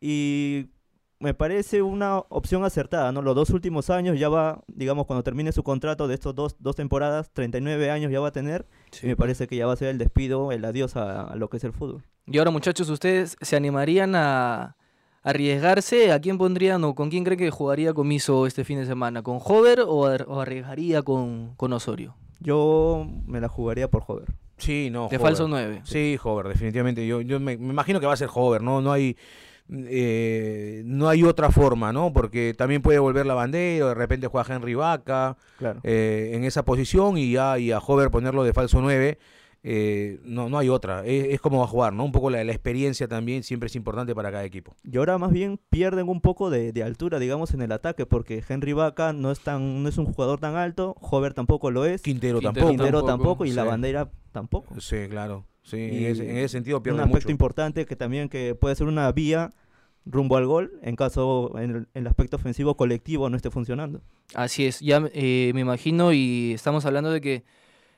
Y 0.00 0.70
me 1.18 1.34
parece 1.34 1.82
una 1.82 2.18
opción 2.18 2.64
acertada, 2.64 3.12
¿no? 3.12 3.22
Los 3.22 3.34
dos 3.34 3.50
últimos 3.50 3.90
años 3.90 4.18
ya 4.18 4.28
va, 4.28 4.62
digamos, 4.66 5.06
cuando 5.06 5.22
termine 5.22 5.52
su 5.52 5.62
contrato 5.62 6.08
de 6.08 6.14
estos 6.14 6.34
dos, 6.34 6.56
dos 6.58 6.76
temporadas, 6.76 7.30
39 7.32 7.90
años 7.90 8.12
ya 8.12 8.20
va 8.20 8.28
a 8.28 8.32
tener. 8.32 8.66
Y 9.02 9.06
me 9.06 9.16
parece 9.16 9.46
que 9.46 9.56
ya 9.56 9.66
va 9.66 9.72
a 9.72 9.76
ser 9.76 9.88
el 9.88 9.98
despido, 9.98 10.52
el 10.52 10.64
adiós 10.64 10.96
a, 10.96 11.34
lo 11.36 11.48
que 11.48 11.58
es 11.58 11.64
el 11.64 11.72
fútbol. 11.72 12.02
Y 12.26 12.38
ahora, 12.38 12.50
muchachos, 12.50 12.88
¿ustedes 12.88 13.36
se 13.40 13.56
animarían 13.56 14.14
a 14.14 14.76
arriesgarse? 15.22 16.12
¿A 16.12 16.20
quién 16.20 16.38
pondrían 16.38 16.84
o 16.84 16.94
con 16.94 17.10
quién 17.10 17.24
cree 17.24 17.36
que 17.36 17.50
jugaría 17.50 17.94
Comiso 17.94 18.46
este 18.46 18.64
fin 18.64 18.78
de 18.78 18.86
semana? 18.86 19.22
¿Con 19.22 19.38
Hover 19.42 19.80
o, 19.86 20.06
arriesgaría 20.06 21.02
con, 21.02 21.54
con 21.56 21.72
Osorio? 21.72 22.16
Yo 22.40 23.06
me 23.26 23.40
la 23.40 23.48
jugaría 23.48 23.88
por 23.88 24.04
Hover. 24.06 24.28
Sí, 24.58 24.88
no. 24.90 25.08
De 25.08 25.18
falso 25.18 25.48
9. 25.48 25.82
Sí, 25.84 26.18
Hover, 26.22 26.48
definitivamente. 26.48 27.06
Yo, 27.06 27.20
yo 27.20 27.40
me, 27.40 27.56
me, 27.56 27.70
imagino 27.70 28.00
que 28.00 28.06
va 28.06 28.12
a 28.12 28.16
ser 28.16 28.28
Hover, 28.32 28.62
¿no? 28.62 28.80
No 28.80 28.92
hay 28.92 29.16
eh, 29.70 30.82
no 30.84 31.08
hay 31.08 31.22
otra 31.22 31.50
forma, 31.50 31.92
¿no? 31.92 32.12
Porque 32.12 32.54
también 32.56 32.82
puede 32.82 32.98
volver 32.98 33.26
la 33.26 33.34
bandera, 33.34 33.86
o 33.86 33.88
de 33.88 33.94
repente 33.94 34.26
juega 34.26 34.54
Henry 34.54 34.74
Vaca 34.74 35.36
eh, 35.82 36.32
en 36.34 36.44
esa 36.44 36.64
posición 36.64 37.16
y 37.16 37.32
ya 37.32 37.58
y 37.58 37.72
a 37.72 37.78
Hover 37.78 38.10
ponerlo 38.10 38.44
de 38.44 38.52
falso 38.52 38.80
9. 38.80 39.18
Eh, 39.66 40.20
no, 40.24 40.50
no 40.50 40.58
hay 40.58 40.68
otra, 40.68 41.06
es, 41.06 41.40
como 41.40 41.60
va 41.60 41.64
a 41.64 41.68
jugar, 41.68 41.94
¿no? 41.94 42.04
Un 42.04 42.12
poco 42.12 42.28
la, 42.28 42.42
experiencia 42.42 43.08
también 43.08 43.42
siempre 43.42 43.68
es 43.68 43.76
importante 43.76 44.14
para 44.14 44.30
cada 44.30 44.44
equipo. 44.44 44.76
Y 44.84 44.98
ahora 44.98 45.16
más 45.16 45.32
bien 45.32 45.58
pierden 45.70 46.10
un 46.10 46.20
poco 46.20 46.50
de, 46.50 46.82
altura, 46.82 47.18
digamos, 47.18 47.54
en 47.54 47.62
el 47.62 47.72
ataque, 47.72 48.04
porque 48.04 48.44
Henry 48.46 48.74
Vaca 48.74 49.14
no 49.14 49.30
es 49.30 49.40
tan, 49.40 49.82
no 49.82 49.88
es 49.88 49.96
un 49.96 50.04
jugador 50.04 50.38
tan 50.38 50.56
alto, 50.56 50.94
Hover 51.00 51.32
tampoco 51.32 51.70
lo 51.70 51.86
es, 51.86 52.02
Quintero, 52.02 52.42
tampoco, 52.42 52.68
Quintero 52.68 53.04
tampoco, 53.04 53.46
y 53.46 53.52
la 53.52 53.64
bandera 53.64 54.10
tampoco. 54.32 54.78
Sí, 54.78 55.08
claro. 55.08 55.46
Sí, 55.64 55.76
en, 55.78 56.20
ese, 56.20 56.48
sentido 56.48 56.82
pierde 56.82 57.00
Un 57.00 57.06
aspecto 57.06 57.32
importante 57.32 57.86
que 57.86 57.96
también 57.96 58.28
que 58.28 58.54
puede 58.54 58.76
ser 58.76 58.86
una 58.86 59.10
vía 59.12 59.50
rumbo 60.04 60.36
al 60.36 60.46
gol 60.46 60.78
en 60.82 60.94
caso 60.94 61.58
en 61.58 61.88
el, 61.94 62.06
aspecto 62.06 62.36
ofensivo 62.36 62.76
colectivo 62.76 63.30
no 63.30 63.36
esté 63.36 63.50
funcionando. 63.50 64.02
Así 64.34 64.66
es, 64.66 64.80
ya 64.80 65.02
eh, 65.14 65.52
me 65.54 65.62
imagino 65.62 66.12
y 66.12 66.52
estamos 66.52 66.84
hablando 66.84 67.10
de 67.10 67.20
que 67.20 67.44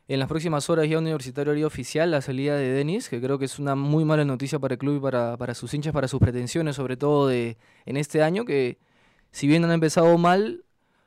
en 0.08 0.20
las 0.20 0.28
próximas 0.28 0.70
horas 0.70 0.88
ya 0.88 0.98
Universitario 0.98 1.52
haría 1.52 1.66
oficial 1.66 2.12
la 2.12 2.20
salida 2.20 2.56
de 2.56 2.70
Denis, 2.70 3.08
que 3.08 3.20
creo 3.20 3.38
que 3.38 3.46
es 3.46 3.58
una 3.58 3.74
muy 3.74 4.04
mala 4.04 4.24
noticia 4.24 4.60
para 4.60 4.74
el 4.74 4.78
club 4.78 4.98
y 4.98 5.00
para, 5.00 5.36
para 5.36 5.54
sus 5.54 5.74
hinchas, 5.74 5.92
para 5.92 6.06
sus 6.06 6.20
pretensiones, 6.20 6.76
sobre 6.76 6.96
todo 6.96 7.26
de 7.26 7.56
en 7.86 7.96
este 7.96 8.22
año, 8.22 8.44
que 8.44 8.78
si 9.32 9.48
bien 9.48 9.64
han 9.64 9.72
empezado 9.72 10.16
mal, 10.16 10.64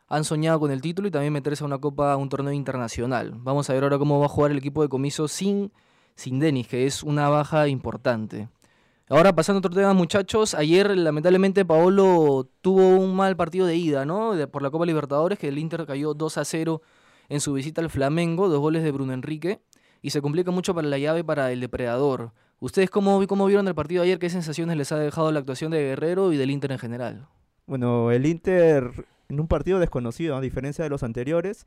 han 0.10 0.26
soñado 0.26 0.60
con 0.60 0.72
el 0.72 0.82
título 0.82 1.08
y 1.08 1.12
también 1.12 1.32
meterse 1.32 1.64
a 1.64 1.68
una 1.68 1.78
copa, 1.78 2.12
a 2.12 2.18
un 2.18 2.28
torneo 2.28 2.52
internacional. 2.52 3.34
Vamos 3.38 3.70
a 3.70 3.74
ver 3.74 3.84
ahora 3.84 3.98
cómo 3.98 4.20
va 4.20 4.26
a 4.26 4.30
jugar 4.30 4.52
el 4.52 4.58
equipo 4.58 4.82
de 4.82 4.90
comiso 4.90 5.30
sin, 5.30 5.72
sin 6.20 6.38
Denis, 6.38 6.68
que 6.68 6.86
es 6.86 7.02
una 7.02 7.30
baja 7.30 7.70
importante. 7.70 8.50
Ahora 9.08 9.34
pasando 9.34 9.58
a 9.58 9.60
otro 9.60 9.72
tema, 9.72 9.94
muchachos, 9.94 10.54
ayer 10.54 10.96
lamentablemente 10.96 11.64
Paolo 11.64 12.48
tuvo 12.62 12.90
un 12.90 13.16
mal 13.16 13.38
partido 13.38 13.66
de 13.66 13.78
ida, 13.78 14.06
¿no? 14.06 14.34
por 14.52 14.62
la 14.62 14.70
Copa 14.70 14.86
Libertadores, 14.86 15.40
que 15.40 15.48
el 15.48 15.58
Inter 15.58 15.86
cayó 15.86 16.14
2 16.14 16.38
a 16.38 16.46
0 16.46 16.82
en 17.30 17.40
su 17.40 17.54
visita 17.54 17.82
al 17.82 17.90
Flamengo, 17.90 18.50
dos 18.50 18.60
goles 18.60 18.84
de 18.84 18.92
Bruno 18.92 19.14
Enrique, 19.14 19.62
y 20.02 20.10
se 20.10 20.22
complica 20.22 20.52
mucho 20.52 20.76
para 20.76 20.88
la 20.88 20.98
llave 20.98 21.24
para 21.24 21.52
el 21.54 21.62
depredador. 21.62 22.34
¿Ustedes 22.60 22.90
cómo, 22.90 23.26
cómo 23.26 23.46
vieron 23.46 23.68
el 23.70 23.76
partido 23.76 24.04
ayer? 24.04 24.20
¿Qué 24.20 24.30
sensaciones 24.30 24.76
les 24.76 24.92
ha 24.92 25.00
dejado 25.00 25.32
la 25.32 25.40
actuación 25.40 25.72
de 25.72 25.80
Guerrero 25.80 26.34
y 26.34 26.38
del 26.38 26.52
Inter 26.52 26.74
en 26.74 26.80
general? 26.80 27.28
Bueno, 27.66 28.12
el 28.12 28.26
Inter 28.26 29.06
en 29.30 29.40
un 29.40 29.48
partido 29.48 29.80
desconocido, 29.80 30.36
a 30.36 30.42
diferencia 30.42 30.84
de 30.84 30.90
los 30.90 31.04
anteriores, 31.04 31.66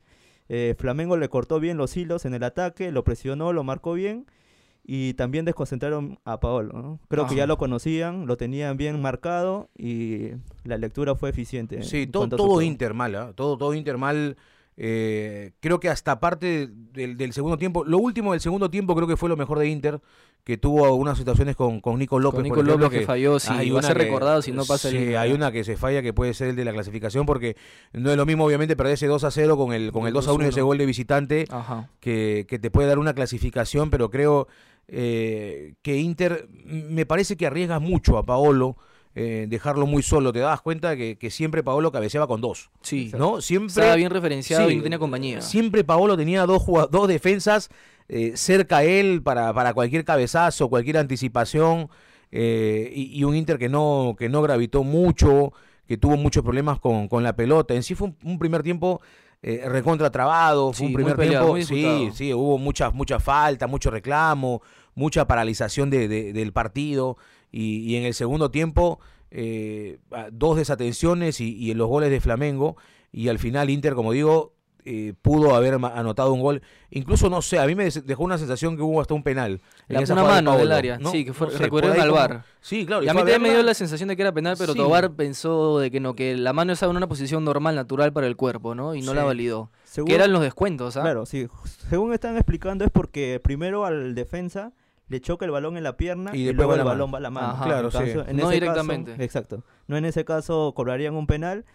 eh, 0.49 0.75
Flamengo 0.77 1.17
le 1.17 1.29
cortó 1.29 1.59
bien 1.59 1.77
los 1.77 1.95
hilos 1.95 2.25
en 2.25 2.33
el 2.33 2.43
ataque, 2.43 2.91
lo 2.91 3.03
presionó, 3.03 3.53
lo 3.53 3.63
marcó 3.63 3.93
bien 3.93 4.25
y 4.85 5.13
también 5.13 5.45
desconcentraron 5.45 6.19
a 6.25 6.39
Paolo. 6.39 6.99
Creo 7.07 7.27
que 7.27 7.35
ya 7.35 7.47
lo 7.47 7.57
conocían, 7.57 8.27
lo 8.27 8.35
tenían 8.35 8.75
bien 8.75 9.01
marcado 9.01 9.69
y 9.77 10.31
la 10.65 10.77
lectura 10.77 11.15
fue 11.15 11.29
eficiente. 11.29 11.83
Sí, 11.83 12.05
todo, 12.05 12.27
todo 12.27 12.61
Inter 12.61 12.93
mal, 12.93 13.15
¿ah? 13.15 13.31
todo, 13.33 13.57
todo 13.57 13.73
Inter 13.73 13.97
mal. 13.97 14.35
Eh, 14.75 15.51
creo 15.59 15.79
que 15.79 15.87
hasta 15.87 16.19
parte 16.19 16.67
del, 16.67 17.31
segundo 17.31 17.57
tiempo, 17.57 17.85
lo 17.85 17.99
último 17.99 18.31
del 18.31 18.41
segundo 18.41 18.69
tiempo 18.69 18.95
creo 18.95 19.07
que 19.07 19.17
fue 19.17 19.29
lo 19.29 19.37
mejor 19.37 19.59
de 19.59 19.69
Inter, 19.69 20.01
que 20.43 20.57
tuvo 20.57 20.85
algunas 20.85 21.17
situaciones 21.17 21.55
con, 21.55 21.79
con 21.79 21.97
Nico 21.97 22.19
López. 22.19 22.37
Con 22.37 22.43
Nico 22.43 22.63
López 22.63 22.89
que, 22.89 23.05
falló, 23.05 23.39
sí, 23.39 23.69
va 23.71 23.79
a 23.79 23.83
ser 23.83 23.97
recordado 23.97 24.41
si 24.41 24.51
no 24.51 24.65
pasa 24.65 24.89
sí, 24.89 25.15
hay 25.15 25.31
una 25.31 25.51
que 25.51 25.63
se 25.63 25.77
falla 25.77 26.01
que 26.01 26.11
puede 26.11 26.33
ser 26.33 26.49
el 26.49 26.55
de 26.55 26.65
la 26.65 26.73
clasificación, 26.73 27.25
porque 27.25 27.55
no 27.93 28.11
es 28.11 28.17
lo 28.17 28.25
mismo 28.25 28.45
obviamente 28.45 28.75
perder 28.75 28.95
ese 28.95 29.07
2 29.07 29.23
a 29.23 29.31
0 29.31 29.55
con 29.55 29.73
el, 29.73 29.91
con 29.91 30.05
el 30.05 30.13
2 30.13 30.27
a 30.27 30.33
1 30.33 30.45
y 30.45 30.47
ese 30.49 30.61
gol 30.61 30.77
de 30.77 30.85
visitante, 30.85 31.47
que, 32.01 32.45
que 32.47 32.59
te 32.59 32.69
puede 32.69 32.89
dar 32.89 32.99
una 32.99 33.13
clasificación, 33.13 33.89
pero 33.89 34.09
creo 34.09 34.47
eh, 34.89 35.75
que 35.81 35.97
Inter 35.97 36.47
me 36.65 37.05
parece 37.05 37.37
que 37.37 37.45
arriesga 37.45 37.79
mucho 37.79 38.17
a 38.17 38.23
Paolo. 38.23 38.77
Eh, 39.15 39.45
dejarlo 39.47 39.85
muy 39.85 40.01
solo. 40.01 40.33
Te 40.33 40.39
das 40.39 40.59
cuenta 40.61 40.97
que, 40.97 41.19
que, 41.19 41.29
siempre 41.29 41.61
Paolo 41.61 41.91
cabeceaba 41.91 42.25
con 42.25 42.41
dos. 42.41 42.71
Sí. 42.81 43.11
¿no? 43.15 43.41
Siempre, 43.41 43.67
Estaba 43.67 43.95
bien 43.95 44.09
referenciado 44.09 44.71
y 44.71 44.77
no 44.77 44.81
tenía 44.81 44.97
compañía. 44.97 45.39
Siempre 45.41 45.83
Paolo 45.83 46.17
tenía 46.17 46.47
dos, 46.47 46.63
dos 46.89 47.07
defensas 47.07 47.69
eh, 48.09 48.33
cerca 48.35 48.77
a 48.77 48.83
él 48.83 49.21
para, 49.23 49.53
para 49.53 49.73
cualquier 49.73 50.05
cabezazo, 50.05 50.69
cualquier 50.69 50.97
anticipación. 50.97 51.89
y, 52.31 53.23
un 53.23 53.35
Inter 53.35 53.57
que 53.57 53.69
no, 53.69 54.15
que 54.17 54.29
no 54.29 54.41
gravitó 54.41 54.83
mucho, 54.83 55.53
que 55.87 55.97
tuvo 55.97 56.17
muchos 56.17 56.43
problemas 56.43 56.79
con, 56.79 57.07
con 57.07 57.23
la 57.23 57.35
pelota. 57.35 57.73
En 57.73 57.83
sí 57.83 57.95
fue 57.95 58.13
un 58.23 58.39
primer 58.39 58.63
tiempo 58.63 59.01
eh, 59.45 59.61
recontra 59.67 60.09
trabado, 60.09 60.71
fue 60.71 60.87
un 60.87 60.93
primer 60.93 61.17
tiempo, 61.17 61.57
sí, 61.61 62.09
sí, 62.13 62.33
hubo 62.33 62.57
muchas 62.57 62.93
mucha 62.93 63.19
falta, 63.19 63.67
mucho 63.67 63.91
reclamo, 63.91 64.61
mucha 64.95 65.27
paralización 65.27 65.89
de, 65.89 66.07
del 66.07 66.53
partido 66.53 67.17
y, 67.51 67.97
en 67.97 68.05
el 68.05 68.13
segundo 68.13 68.51
tiempo 68.51 69.01
eh, 69.31 69.99
dos 70.31 70.55
desatenciones 70.55 71.41
y, 71.41 71.57
y 71.57 71.71
en 71.71 71.77
los 71.77 71.89
goles 71.89 72.09
de 72.09 72.21
Flamengo 72.21 72.77
y 73.11 73.27
al 73.27 73.37
final 73.37 73.69
Inter, 73.69 73.95
como 73.95 74.13
digo, 74.13 74.52
eh, 74.85 75.13
pudo 75.21 75.55
haber 75.55 75.75
anotado 75.75 76.33
un 76.33 76.41
gol. 76.41 76.61
Incluso, 76.89 77.29
no 77.29 77.41
sé, 77.41 77.59
a 77.59 77.65
mí 77.65 77.75
me 77.75 77.89
dejó 77.89 78.23
una 78.23 78.37
sensación 78.37 78.75
que 78.75 78.83
hubo 78.83 79.01
hasta 79.01 79.13
un 79.13 79.23
penal. 79.23 79.61
La 79.87 80.01
una 80.01 80.23
mano 80.23 80.57
del 80.57 80.71
área, 80.71 80.99
sí, 81.11 81.25
que 81.25 81.33
fue, 81.33 81.49
recurrieron 81.49 81.99
al 81.99 82.11
VAR. 82.11 82.45
Sí, 82.61 82.85
claro. 82.85 83.03
Y, 83.03 83.09
a 83.09 83.13
mí 83.13 83.19
también 83.19 83.41
me 83.41 83.49
dio 83.49 83.63
la 83.63 83.73
sensación 83.73 84.09
de 84.09 84.15
que 84.15 84.21
era 84.21 84.31
penal, 84.31 84.55
pero 84.57 84.75
Tobar 84.75 85.11
pensó 85.13 85.79
de 85.79 85.91
que 85.91 85.99
no, 85.99 86.15
que 86.15 86.35
la 86.35 86.53
mano 86.53 86.73
estaba 86.73 86.91
en 86.91 86.97
una 86.97 87.07
posición 87.07 87.43
normal, 87.43 87.75
natural 87.75 88.13
para 88.13 88.27
el 88.27 88.35
cuerpo, 88.35 88.75
¿no? 88.75 88.95
Y 88.95 89.01
no 89.01 89.13
la 89.13 89.23
validó. 89.23 89.71
que 90.05 90.15
eran 90.15 90.31
los 90.31 90.41
descuentos, 90.41 90.97
¿ah? 90.97 91.01
Claro, 91.01 91.25
sí. 91.25 91.47
Según 91.89 92.13
están 92.13 92.35
explicando 92.35 92.85
es 92.85 92.91
porque 92.91 93.39
primero 93.43 93.85
al 93.85 94.15
defensa 94.15 94.73
le 95.07 95.21
choca 95.21 95.45
el 95.45 95.51
balón 95.51 95.77
en 95.77 95.83
la 95.83 95.97
pierna 95.97 96.35
y, 96.35 96.51
luego 96.53 96.75
el 96.75 96.83
balón 96.83 97.13
va 97.13 97.17
a 97.17 97.21
la 97.21 97.29
mano. 97.29 97.59
claro, 97.63 97.91
sí. 97.91 98.13
no 98.33 98.49
directamente. 98.49 99.15
exacto. 99.23 99.63
No 99.87 99.97
en 99.97 100.05
ese 100.05 100.25
caso 100.25 100.73
cobrarían 100.75 101.15
un 101.15 101.27
penal. 101.27 101.65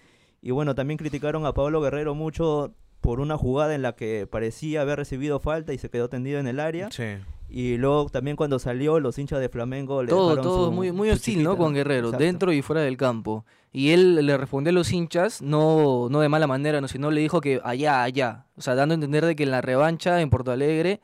Y 0.41 0.53
bueno, 0.53 0.75
también 0.75 0.99
criticaron 0.99 1.45
a 1.47 1.53
Pablo 1.53 1.81
Guerrero 1.81 2.15
mucho 2.15 2.73
por 3.01 3.21
una 3.21 3.37
jugada 3.37 3.75
en 3.75 3.83
la 3.83 3.95
que 3.95 4.27
parecía 4.31 4.83
haber 4.83 4.99
recibido 4.99 5.41
falta 5.41 5.73
y 5.73 5.79
se 5.79 5.89
quedó 5.89 6.09
tendido 6.09 6.39
en 6.41 6.47
el 6.47 6.61
área. 6.61 6.91
Sí. 6.91 7.17
Y 7.51 7.79
luego 7.79 8.09
también 8.11 8.37
cuando 8.37 8.59
salió, 8.59 9.01
los 9.01 9.19
hinchas 9.19 9.41
de 9.41 9.49
Flamengo 9.49 10.03
le 10.03 10.11
Todo, 10.11 10.37
todo 10.41 10.71
muy, 10.71 10.93
muy 10.93 11.11
hostil, 11.11 11.43
¿no? 11.43 11.57
Con 11.57 11.73
Guerrero, 11.73 12.11
dentro 12.11 12.53
y 12.53 12.61
fuera 12.61 12.83
del 12.83 12.97
campo. 12.97 13.45
Y 13.73 13.91
él 13.91 14.27
le 14.27 14.37
respondió 14.37 14.71
a 14.71 14.75
los 14.75 14.93
hinchas, 14.93 15.41
no, 15.41 16.09
no 16.11 16.21
de 16.21 16.29
mala 16.29 16.47
manera, 16.47 16.81
no, 16.81 16.89
sino 16.89 17.11
le 17.11 17.21
dijo 17.21 17.41
que 17.41 17.61
allá, 17.65 18.03
allá. 18.03 18.45
O 18.57 18.61
sea, 18.61 18.75
dando 18.75 18.93
a 18.93 18.97
entender 18.97 19.25
de 19.25 19.37
que 19.37 19.45
en 19.45 19.51
la 19.51 19.61
revancha 19.61 20.21
en 20.21 20.31
Porto 20.31 20.51
Alegre 20.51 21.01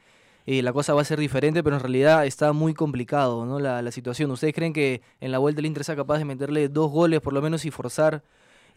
eh, 0.47 0.63
la 0.63 0.75
cosa 0.75 0.93
va 0.93 1.01
a 1.01 1.05
ser 1.05 1.19
diferente, 1.19 1.63
pero 1.63 1.77
en 1.77 1.83
realidad 1.83 2.27
está 2.27 2.53
muy 2.53 2.75
complicado, 2.75 3.47
¿no? 3.47 3.59
La, 3.59 3.81
la 3.81 3.91
situación. 3.91 4.31
¿Ustedes 4.31 4.55
creen 4.55 4.75
que 4.75 5.01
en 5.21 5.33
la 5.33 5.39
vuelta 5.39 5.61
el 5.61 5.67
Inter 5.67 5.85
sea 5.85 5.97
capaz 5.97 6.19
de 6.19 6.27
meterle 6.27 6.69
dos 6.69 6.91
goles 6.91 7.21
por 7.21 7.33
lo 7.33 7.41
menos 7.41 7.65
y 7.65 7.71
forzar 7.71 8.23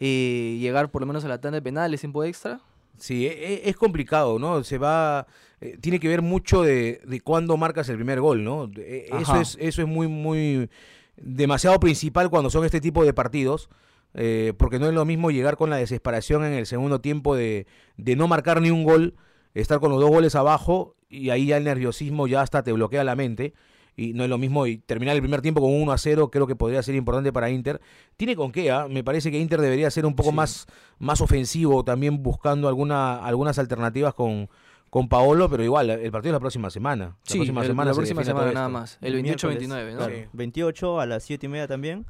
eh, 0.00 0.56
llegar 0.60 0.90
por 0.90 1.02
lo 1.02 1.06
menos 1.06 1.24
a 1.24 1.28
la 1.28 1.40
tanda 1.40 1.56
de 1.56 1.62
penales, 1.62 2.00
tiempo 2.00 2.24
extra? 2.24 2.60
Sí, 2.96 3.26
e, 3.26 3.30
e, 3.30 3.68
es, 3.68 3.76
complicado, 3.76 4.38
¿no? 4.38 4.64
Se 4.64 4.78
va, 4.78 5.26
eh, 5.60 5.76
tiene 5.80 6.00
que 6.00 6.08
ver 6.08 6.22
mucho 6.22 6.62
de, 6.62 7.00
de 7.04 7.20
cuándo 7.20 7.56
marcas 7.56 7.88
el 7.88 7.96
primer 7.96 8.20
gol, 8.20 8.42
¿no? 8.42 8.70
E, 8.76 9.08
eso 9.20 9.40
es, 9.40 9.56
eso 9.60 9.82
es 9.82 9.88
muy, 9.88 10.08
muy 10.08 10.68
demasiado 11.16 11.78
principal 11.78 12.30
cuando 12.30 12.50
son 12.50 12.64
este 12.64 12.80
tipo 12.80 13.04
de 13.04 13.12
partidos, 13.12 13.68
eh, 14.14 14.52
porque 14.56 14.78
no 14.78 14.86
es 14.88 14.94
lo 14.94 15.04
mismo 15.04 15.30
llegar 15.30 15.56
con 15.56 15.70
la 15.70 15.76
desesperación 15.76 16.44
en 16.44 16.54
el 16.54 16.66
segundo 16.66 17.00
tiempo 17.00 17.36
de, 17.36 17.66
de 17.96 18.16
no 18.16 18.26
marcar 18.26 18.60
ni 18.60 18.70
un 18.70 18.84
gol, 18.84 19.14
estar 19.54 19.80
con 19.80 19.90
los 19.90 20.00
dos 20.00 20.10
goles 20.10 20.34
abajo 20.34 20.96
y 21.08 21.30
ahí 21.30 21.46
ya 21.46 21.56
el 21.56 21.64
nerviosismo 21.64 22.26
ya 22.26 22.42
hasta 22.42 22.62
te 22.62 22.72
bloquea 22.72 23.04
la 23.04 23.16
mente 23.16 23.54
y 23.98 24.12
no 24.14 24.22
es 24.22 24.30
lo 24.30 24.38
mismo 24.38 24.64
y 24.66 24.78
terminar 24.78 25.16
el 25.16 25.22
primer 25.22 25.42
tiempo 25.42 25.60
con 25.60 25.72
1 25.72 25.90
a 25.90 25.98
0 25.98 26.30
creo 26.30 26.46
que 26.46 26.54
podría 26.54 26.80
ser 26.84 26.94
importante 26.94 27.32
para 27.32 27.50
Inter. 27.50 27.80
Tiene 28.16 28.36
con 28.36 28.52
qué, 28.52 28.70
¿ah? 28.70 28.86
me 28.88 29.02
parece 29.02 29.32
que 29.32 29.40
Inter 29.40 29.60
debería 29.60 29.90
ser 29.90 30.06
un 30.06 30.14
poco 30.14 30.30
más, 30.30 30.66
más 31.00 31.20
ofensivo, 31.20 31.84
también 31.84 32.22
buscando 32.22 32.68
alguna, 32.68 33.16
algunas 33.16 33.58
alternativas 33.58 34.14
con, 34.14 34.48
con 34.88 35.08
Paolo, 35.08 35.50
pero 35.50 35.64
igual, 35.64 35.90
el 35.90 36.12
partido 36.12 36.30
es 36.30 36.36
la 36.36 36.40
próxima 36.40 36.70
semana. 36.70 37.06
La 37.06 37.16
sí, 37.24 37.38
próxima 37.38 37.64
semana 37.64 37.90
la 37.90 37.96
próxima 37.96 38.22
semana 38.22 38.52
nada 38.52 38.68
más, 38.68 38.98
el 39.00 39.20
28-29, 39.20 39.94
¿no? 39.94 40.28
28 40.32 41.00
a 41.00 41.06
las 41.06 41.24
7 41.24 41.46
y 41.46 41.48
media 41.48 41.66
también. 41.66 42.06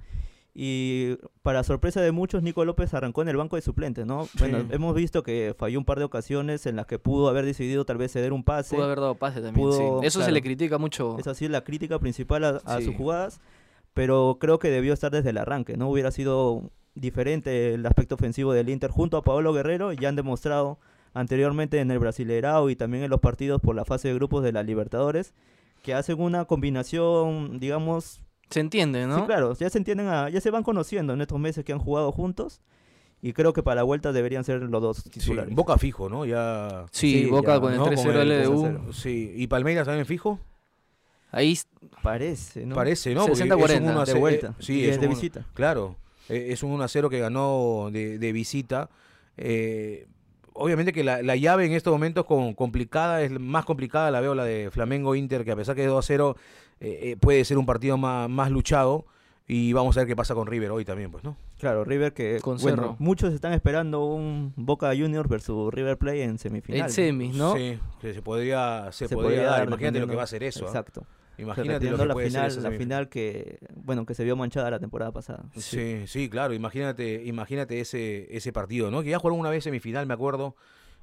Y 0.61 1.15
para 1.43 1.63
sorpresa 1.63 2.01
de 2.01 2.11
muchos, 2.11 2.43
Nico 2.43 2.65
López 2.65 2.93
arrancó 2.93 3.23
en 3.23 3.29
el 3.29 3.37
banco 3.37 3.55
de 3.55 3.63
suplentes, 3.63 4.07
¿no? 4.07 4.29
Bueno, 4.41 4.59
hemos 4.73 4.93
visto 4.93 5.23
que 5.23 5.55
falló 5.57 5.79
un 5.79 5.85
par 5.85 6.01
de 6.01 6.05
ocasiones 6.05 6.67
en 6.67 6.75
las 6.75 6.87
que 6.87 6.99
pudo 6.99 7.29
haber 7.29 7.45
decidido 7.45 7.85
tal 7.85 7.97
vez 7.97 8.11
ceder 8.11 8.33
un 8.33 8.43
pase. 8.43 8.75
Pudo 8.75 8.87
haber 8.87 8.99
dado 8.99 9.15
pase 9.15 9.41
también, 9.41 9.73
sí. 9.73 9.85
Eso 10.03 10.21
se 10.21 10.33
le 10.33 10.43
critica 10.43 10.77
mucho. 10.77 11.17
Esa 11.17 11.37
sí 11.37 11.45
es 11.45 11.53
la 11.53 11.63
crítica 11.63 12.01
principal 12.01 12.43
a, 12.43 12.81
sus 12.81 12.93
jugadas, 12.97 13.41
pero 13.95 14.39
creo 14.41 14.59
que 14.59 14.69
debió 14.69 14.95
estar 14.95 15.13
desde 15.13 15.31
el 15.31 15.39
arranque, 15.39 15.77
¿no? 15.77 15.89
Hubiera 15.89 16.11
sido 16.11 16.73
diferente 16.97 17.75
el 17.75 17.87
aspecto 17.87 18.17
ofensivo 18.17 18.53
del 18.53 18.69
Inter 18.69 18.91
junto 18.91 19.17
a 19.17 19.23
Pablo 19.23 19.53
Guerrero, 19.53 19.93
ya 19.93 20.09
han 20.09 20.17
demostrado 20.17 20.81
anteriormente 21.15 21.79
en 21.79 21.93
el 21.93 22.01
Brasileirao 22.01 22.69
y 22.69 22.75
también 22.75 23.05
en 23.05 23.11
los 23.11 23.21
partidos 23.21 23.61
por 23.61 23.77
la 23.77 23.85
fase 23.85 24.09
de 24.09 24.15
grupos 24.15 24.43
de 24.43 24.51
la 24.51 24.65
Libertadores, 24.65 25.35
que 25.85 25.95
hacen 25.95 26.21
una 26.21 26.47
combinación, 26.47 27.61
digamos, 27.61 28.23
se 28.51 28.61
entiende, 28.61 29.07
¿no? 29.07 29.21
Sí, 29.21 29.23
claro, 29.27 29.55
ya 29.55 29.71
se 29.71 29.79
entienden, 29.79 30.07
ya 30.07 30.41
se 30.41 30.51
van 30.51 30.63
conociendo 30.63 31.13
en 31.13 31.21
estos 31.21 31.39
meses 31.39 31.65
que 31.65 31.73
han 31.73 31.79
jugado 31.79 32.13
juntos. 32.13 32.61
Y 33.21 33.33
creo 33.33 33.53
que 33.53 33.65
para 33.65 33.77
la 33.77 33.83
vuelta 33.83 34.13
deberían 34.13 34.45
ser 34.45 34.63
los 34.63 34.81
dos 34.81 35.03
titulares. 35.05 35.53
Boca 35.53 35.77
fijo, 35.77 36.09
¿no? 36.09 36.25
Ya... 36.25 36.87
Sí, 36.93 37.27
Boca 37.27 37.61
con 37.61 37.73
el 37.73 37.81
3-0 37.81 38.47
LDU. 38.47 38.93
Sí, 38.93 39.33
¿y 39.35 39.49
Palmeiras 39.49 39.87
también 39.87 40.07
fijo? 40.07 40.39
Ahí 41.33 41.59
parece, 42.03 42.65
¿no? 42.65 42.75
Parece, 42.75 43.15
¿no? 43.15 43.27
60-40 43.27 44.07
de 44.07 44.15
vuelta. 44.15 44.55
sí, 44.61 44.89
es, 44.89 45.01
de 45.01 45.09
visita. 45.09 45.45
Claro, 45.53 45.97
e, 46.29 46.53
es 46.53 46.63
un 46.63 46.79
1-0 46.79 47.11
que 47.11 47.19
ganó 47.19 47.91
de, 47.93 48.19
de 48.19 48.33
visita. 48.33 48.89
Eh, 49.37 50.07
obviamente 50.59 50.93
que 50.93 51.05
la, 51.05 51.37
llave 51.37 51.67
en 51.67 51.73
estos 51.73 51.93
momentos 51.93 52.25
con, 52.25 52.55
complicada, 52.55 53.23
es 53.23 53.31
más 53.31 53.65
complicada 53.65 54.11
la 54.11 54.21
veo 54.21 54.35
la 54.35 54.45
de 54.45 54.71
Flamengo 54.71 55.15
Inter, 55.15 55.45
que 55.45 55.53
a 55.53 55.57
pesar 55.57 55.75
que 55.75 55.83
es 55.83 55.89
2 55.89 56.05
a 56.05 56.07
0, 56.07 56.37
eh, 56.81 56.99
eh, 57.03 57.17
puede 57.19 57.45
ser 57.45 57.59
un 57.59 57.67
partido 57.67 57.97
más, 57.97 58.29
más 58.29 58.51
luchado. 58.51 59.07
Y 59.51 59.73
vamos 59.73 59.97
a 59.97 60.01
ver 60.01 60.07
qué 60.07 60.15
pasa 60.15 60.35
con 60.35 60.47
River 60.47 60.71
hoy 60.73 60.85
también, 60.85 61.11
pues, 61.11 61.25
¿no? 61.25 61.35
Claro, 61.59 61.83
River 61.83 62.13
que, 62.13 62.39
con 62.43 62.59
bueno, 62.59 62.97
muchos 62.99 63.33
están 63.33 63.55
esperando 63.55 64.05
un 64.05 64.53
Boca 64.57 64.89
Juniors 64.89 65.27
versus 65.27 65.73
River 65.73 65.97
Play 65.97 66.21
en 66.21 66.37
semifinal. 66.39 66.83
En 66.83 66.91
semis, 66.91 67.35
¿no? 67.35 67.57
Sí, 67.57 67.79
se 68.03 68.21
podría, 68.21 68.91
se, 68.93 69.09
podría, 69.09 69.45
dar. 69.45 69.67
Imagínate 69.67 70.01
lo 70.01 70.07
que 70.07 70.17
va 70.17 70.25
a 70.25 70.27
ser 70.27 70.43
eso. 70.43 70.67
¿ah? 70.67 70.69
Exacto. 70.69 71.07
Imagínate 71.39 71.91
la 71.91 72.15
final, 72.15 72.63
la 72.63 72.71
final 72.73 73.09
que 73.09 73.59
bueno 73.75 74.05
que 74.05 74.15
se 74.15 74.25
vio 74.25 74.37
manchada 74.37 74.71
la 74.71 74.81
temporada 74.81 75.13
pasada. 75.13 75.45
Sí, 75.57 76.07
sí, 76.07 76.29
claro. 76.29 76.53
Imagínate, 76.53 77.23
imagínate 77.25 77.81
ese 77.81 78.27
ese 78.37 78.53
partido, 78.53 78.91
¿no? 78.91 79.03
Que 79.03 79.11
ya 79.11 79.19
jugaron 79.19 79.41
una 79.41 79.51
vez 79.51 79.65
semifinal, 79.65 80.07
me 80.07 80.15
acuerdo. 80.15 80.57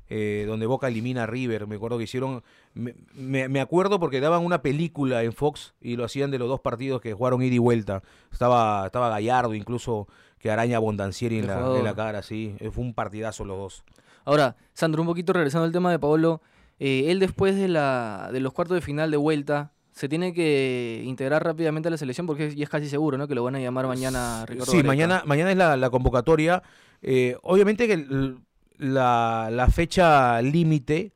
Eh, 0.07 0.45
donde 0.47 0.67
Boca 0.67 0.87
elimina 0.87 1.23
a 1.23 1.25
River, 1.25 1.65
me 1.65 1.77
acuerdo 1.77 1.97
que 1.97 2.03
hicieron, 2.03 2.43
me, 2.75 2.93
me, 3.49 3.59
acuerdo 3.59 3.99
porque 3.99 4.19
daban 4.19 4.45
una 4.45 4.61
película 4.61 5.23
en 5.23 5.33
Fox 5.33 5.73
y 5.81 5.95
lo 5.95 6.05
hacían 6.05 6.29
de 6.29 6.37
los 6.37 6.47
dos 6.47 6.59
partidos 6.59 7.01
que 7.01 7.13
jugaron 7.13 7.41
ida 7.41 7.55
y 7.55 7.57
vuelta, 7.57 8.03
estaba, 8.31 8.85
estaba 8.85 9.09
Gallardo 9.09 9.55
incluso 9.55 10.07
que 10.37 10.51
araña 10.51 10.77
Bondancieri 10.77 11.39
en 11.39 11.47
la, 11.47 11.75
en 11.75 11.83
la, 11.83 11.95
cara, 11.95 12.21
sí, 12.21 12.55
fue 12.71 12.83
un 12.83 12.93
partidazo 12.93 13.45
los 13.45 13.57
dos. 13.57 13.83
Ahora, 14.25 14.57
Sandro, 14.73 15.01
un 15.01 15.07
poquito 15.07 15.33
regresando 15.33 15.65
al 15.65 15.71
tema 15.71 15.89
de 15.89 15.97
Paolo, 15.97 16.39
eh, 16.79 17.05
él 17.07 17.19
después 17.19 17.55
de, 17.55 17.67
la, 17.67 18.29
de 18.31 18.41
los 18.41 18.53
cuartos 18.53 18.75
de 18.75 18.81
final 18.81 19.09
de 19.09 19.17
vuelta, 19.17 19.71
se 19.95 20.09
tiene 20.09 20.33
que 20.33 21.01
integrar 21.05 21.43
rápidamente 21.43 21.87
a 21.87 21.91
la 21.91 21.97
selección 21.97 22.27
porque 22.27 22.53
ya 22.53 22.65
es 22.65 22.69
casi 22.69 22.89
seguro, 22.89 23.17
¿no? 23.17 23.29
Que 23.29 23.35
lo 23.35 23.43
van 23.43 23.55
a 23.55 23.61
llamar 23.61 23.87
mañana 23.87 24.45
Ricardo 24.45 24.69
Sí, 24.69 24.83
mañana, 24.83 25.23
mañana 25.25 25.51
es 25.51 25.79
la, 25.79 25.89
convocatoria. 25.89 26.61
Eh, 27.01 27.37
obviamente 27.43 27.87
que 27.87 28.05
la, 28.77 29.47
la 29.49 29.67
fecha 29.69 30.41
límite, 30.41 31.13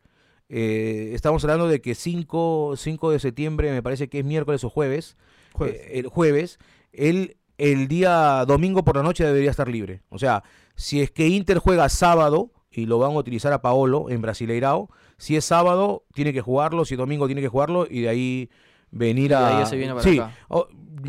eh, 0.47 1.11
estamos 1.13 1.43
hablando 1.43 1.67
de 1.67 1.81
que 1.81 1.93
5, 1.93 2.75
5 2.77 3.11
de 3.11 3.19
septiembre, 3.19 3.71
me 3.71 3.83
parece 3.83 4.07
que 4.07 4.19
es 4.19 4.25
miércoles 4.25 4.63
o 4.63 4.69
jueves, 4.69 5.17
eh, 5.59 5.91
el 5.95 6.07
jueves, 6.07 6.57
el, 6.93 7.35
el 7.57 7.89
día 7.89 8.45
domingo 8.47 8.85
por 8.85 8.95
la 8.95 9.03
noche 9.03 9.25
debería 9.25 9.51
estar 9.51 9.67
libre. 9.67 10.03
O 10.07 10.17
sea, 10.17 10.43
si 10.75 11.01
es 11.01 11.11
que 11.11 11.27
Inter 11.27 11.57
juega 11.57 11.89
sábado 11.89 12.53
y 12.71 12.85
lo 12.85 12.97
van 12.97 13.11
a 13.11 13.17
utilizar 13.17 13.51
a 13.51 13.61
Paolo 13.61 14.09
en 14.09 14.21
Brasileirao, 14.21 14.89
si 15.17 15.35
es 15.35 15.43
sábado 15.43 16.05
tiene 16.13 16.31
que 16.31 16.39
jugarlo, 16.39 16.85
si 16.85 16.93
es 16.93 16.97
domingo 16.97 17.25
tiene 17.25 17.41
que 17.41 17.49
jugarlo 17.49 17.85
y 17.89 18.03
de 18.03 18.09
ahí 18.09 18.49
venir 18.91 19.33
a... 19.35 19.65
sí, 19.65 20.21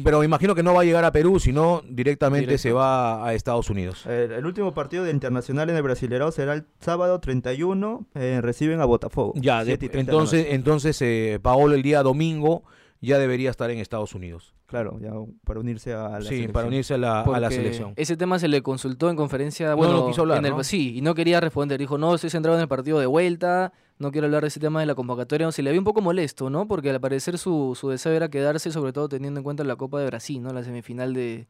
pero 0.05 0.21
me 0.21 0.25
imagino 0.25 0.55
que 0.55 0.63
no 0.63 0.75
va 0.75 0.83
a 0.83 0.85
llegar 0.85 1.05
a 1.05 1.13
Perú, 1.13 1.41
sino 1.41 1.83
directamente 1.89 2.59
se 2.59 2.73
va 2.73 3.27
a 3.27 3.35
Estados 3.35 3.71
Unidos. 3.71 4.07
El, 4.07 4.45
último 4.47 4.73
partido 4.73 5.05
de 5.05 5.11
internacional 5.11 5.69
en 5.71 5.77
el 5.77 5.83
Brasileirao 5.83 6.33
será 6.33 6.55
el 6.55 6.65
sábado 6.81 7.21
31, 7.21 8.07
eh, 8.15 8.41
reciben 8.43 8.81
a 8.81 8.85
Botafogo. 8.85 9.33
Ya, 9.37 9.63
entonces, 9.63 10.47
entonces 10.51 11.01
eh, 11.03 11.39
Paolo 11.43 11.75
el 11.75 11.83
día 11.83 12.03
domingo 12.03 12.65
ya 13.01 13.19
debería 13.19 13.51
estar 13.51 13.71
en 13.71 13.79
Estados 13.79 14.15
Unidos. 14.15 14.55
Claro, 14.67 14.99
ya 15.01 15.11
para 15.45 15.59
unirse 15.59 15.93
a 15.95 16.21
la 16.21 16.23
sí, 16.23 16.47
para 16.49 16.69
unirse 16.69 16.95
a 16.95 16.99
la, 16.99 17.51
selección. 17.51 17.93
Ese 17.97 18.17
tema 18.17 18.39
se 18.39 18.47
le 18.47 18.63
consultó 18.63 19.11
en 19.11 19.17
conferencia, 19.17 19.75
bueno, 19.75 19.95
no, 19.95 20.07
quiso 20.07 20.23
hablar, 20.23 20.65
sí, 20.65 20.99
y 20.99 21.01
no 21.01 21.15
quería 21.15 21.41
responder. 21.41 21.79
Dijo, 21.81 21.99
no, 21.99 22.15
estoy 22.15 22.31
centrado 22.31 22.57
en 22.57 22.63
el 22.63 22.69
partido 22.69 23.01
de 23.01 23.07
vuelta, 23.07 23.73
no 23.99 24.13
quiero 24.13 24.27
hablar 24.27 24.43
de 24.43 24.49
ese 24.49 24.61
tema 24.61 24.81
de 24.81 24.87
la 24.87 24.95
convocatoria. 24.95 25.51
se 25.51 25.63
le 25.63 25.71
había 25.71 25.81
un 25.81 25.85
poco 25.85 26.01
molesto, 26.03 26.51
¿no? 26.51 26.69
Porque 26.69 26.91
al 26.91 27.01
parecer 27.01 27.39
su, 27.39 27.77
su 27.79 27.89
deseo 27.89 28.13
era 28.13 28.29
quedarse, 28.29 28.71
sobre 28.71 28.93
todo 28.93 29.09
teniendo 29.09 29.41
en 29.41 29.45
cuenta 29.45 29.65
la 29.65 29.77
Copa 29.77 29.99
de 29.99 30.07
Brasil, 30.07 30.43
¿no? 30.43 30.53
La 30.53 30.63
semifinal 30.63 31.15
de, 31.15 31.49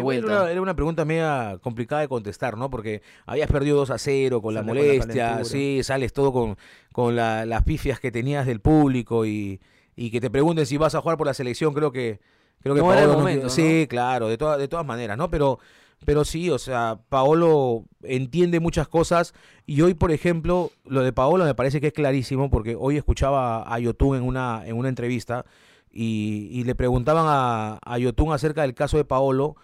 vuelta. 0.00 0.50
Era 0.50 0.62
una, 0.62 0.74
pregunta 0.74 1.04
media 1.04 1.58
complicada 1.60 2.00
de 2.00 2.08
contestar, 2.08 2.56
¿no? 2.56 2.70
Porque 2.70 3.02
habías 3.26 3.50
perdido 3.50 3.76
2 3.76 3.90
a 3.90 3.98
0 3.98 4.40
con 4.40 4.54
la 4.54 4.62
molestia, 4.62 5.44
sí, 5.44 5.82
sales 5.82 6.12
todo 6.14 6.32
con, 6.32 6.56
con 6.92 7.16
las 7.16 7.62
pifias 7.64 8.00
que 8.00 8.10
tenías 8.10 8.46
del 8.46 8.60
público 8.60 9.26
y, 9.26 9.60
y 9.96 10.10
que 10.10 10.20
te 10.20 10.30
pregunten 10.30 10.66
si 10.66 10.76
vas 10.76 10.94
a 10.94 11.00
jugar 11.00 11.18
por 11.18 11.26
la 11.26 11.34
selección, 11.34 11.74
creo 11.74 11.92
que 11.92 12.20
Creo 12.62 12.74
que 12.74 12.80
Paolo 12.80 13.50
Sí, 13.50 13.86
claro, 13.88 14.28
de, 14.28 14.38
todas 14.38 14.58
de 14.58 14.68
todas 14.68 14.86
maneras, 14.86 15.18
¿no? 15.18 15.30
Pero, 15.30 15.58
pero 16.04 16.24
sí, 16.24 16.48
o 16.50 16.58
sea, 16.58 17.00
Paolo 17.08 17.84
entiende 18.02 18.60
muchas 18.60 18.88
cosas 18.88 19.34
y 19.66 19.80
hoy, 19.82 19.94
por 19.94 20.12
ejemplo, 20.12 20.70
lo 20.84 21.02
de 21.02 21.12
Paolo 21.12 21.44
me 21.44 21.54
parece 21.54 21.80
que 21.80 21.88
es 21.88 21.92
clarísimo 21.92 22.50
porque 22.50 22.76
hoy 22.78 22.96
escuchaba 22.96 23.62
a 23.62 23.78
Yotun 23.78 24.16
en 24.16 24.22
una, 24.22 24.62
en 24.64 24.76
una 24.76 24.88
entrevista 24.88 25.44
y, 25.90 26.62
le 26.64 26.74
preguntaban 26.74 27.24
a, 27.28 27.78
a 27.84 27.98
Yotun 27.98 28.32
acerca 28.32 28.62
del 28.62 28.74
caso 28.74 28.96
de 28.96 29.04
Paolo 29.04 29.56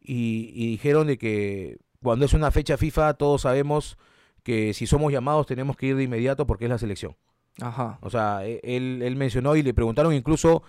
y, 0.00 0.70
dijeron 0.72 1.06
de 1.06 1.16
que 1.16 1.78
cuando 2.02 2.26
es 2.26 2.34
una 2.34 2.50
fecha 2.50 2.76
FIFA 2.76 3.14
todos 3.14 3.42
sabemos 3.42 3.96
que 4.42 4.74
si 4.74 4.86
somos 4.86 5.12
llamados 5.12 5.46
tenemos 5.46 5.76
que 5.76 5.86
ir 5.86 5.96
de 5.96 6.02
inmediato 6.02 6.46
porque 6.46 6.66
es 6.66 6.70
la 6.70 6.78
selección. 6.78 7.16
Ajá. 7.60 7.98
O 8.00 8.10
sea, 8.10 8.46
e, 8.46 8.60
él, 8.62 9.02
él 9.02 9.16
mencionó 9.16 9.56
y 9.56 9.62
le 9.62 9.74
preguntaron 9.74 10.14
incluso 10.14 10.62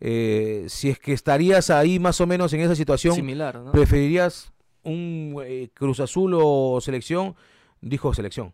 eh, 0.00 0.66
si 0.68 0.90
es 0.90 0.98
que 0.98 1.12
estarías 1.12 1.70
ahí 1.70 1.98
más 1.98 2.20
o 2.20 2.26
menos 2.26 2.52
en 2.52 2.60
esa 2.60 2.74
situación, 2.74 3.14
Similar, 3.14 3.62
¿preferirías 3.72 4.52
un 4.82 5.42
eh, 5.44 5.70
Cruz 5.72 6.00
Azul 6.00 6.36
o 6.36 6.78
selección? 6.80 7.34
Dijo 7.80 8.12
selección. 8.12 8.52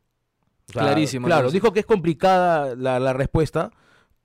Clarísimo. 0.69 1.27
Claro, 1.27 1.51
dijo 1.51 1.73
que 1.73 1.81
es 1.81 1.87
complicada 1.87 2.77
la, 2.77 3.13
respuesta, 3.13 3.73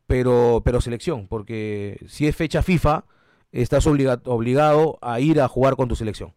pero, 0.06 0.62
pero 0.64 0.80
selección, 0.80 1.28
porque 1.28 2.00
si 2.08 2.28
es 2.28 2.36
fecha 2.36 2.62
FIFA, 2.62 3.06
estás 3.52 3.88
obligado 3.88 5.00
a 5.02 5.20
ir 5.20 5.42
a 5.42 5.48
jugar 5.48 5.76
con 5.76 5.90
tu 5.90 5.96
selección. 5.96 6.34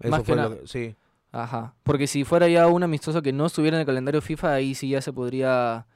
Eso 0.00 0.24
fue 0.24 0.36
Lo 0.36 0.66
sí. 0.66 0.96
Ajá. 1.30 1.74
Porque 1.82 2.06
si 2.06 2.24
fuera 2.24 2.48
ya 2.48 2.66
un 2.66 2.82
amistoso 2.82 3.22
que 3.22 3.32
no 3.32 3.46
estuviera 3.46 3.76
en 3.76 3.80
el 3.80 3.86
calendario 3.86 4.20
FIFA, 4.20 4.54
ahí 4.54 4.74
sí 4.74 4.88
ya 4.88 5.00
se 5.00 5.12
podría 5.12 5.86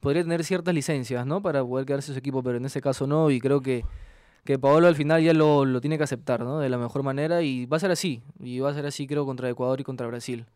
podría 0.00 0.22
tener 0.22 0.44
ciertas 0.44 0.74
licencias, 0.74 1.26
¿no? 1.26 1.42
Para 1.42 1.64
poder 1.64 1.86
quedarse 1.86 2.12
su 2.12 2.18
equipo, 2.18 2.42
pero 2.42 2.56
en 2.56 2.64
ese 2.64 2.80
caso 2.80 3.06
no, 3.06 3.30
y 3.30 3.40
creo 3.40 3.60
que, 3.60 3.84
que 4.44 4.58
Paolo 4.58 4.88
al 4.88 4.96
final 4.96 5.22
ya 5.22 5.34
lo, 5.34 5.64
lo, 5.64 5.80
tiene 5.80 5.98
que 5.98 6.04
aceptar, 6.04 6.40
¿no? 6.40 6.58
De 6.58 6.68
la 6.68 6.78
mejor 6.78 7.02
manera, 7.02 7.42
y 7.42 7.66
va 7.66 7.76
a 7.76 7.80
ser 7.80 7.90
así, 7.90 8.22
y 8.40 8.58
va 8.60 8.70
a 8.70 8.74
ser 8.74 8.86
así 8.86 9.06
creo 9.06 9.26
contra 9.26 9.48
Ecuador 9.48 9.80
y 9.80 9.84
contra 9.84 10.06
Brasil. 10.06 10.46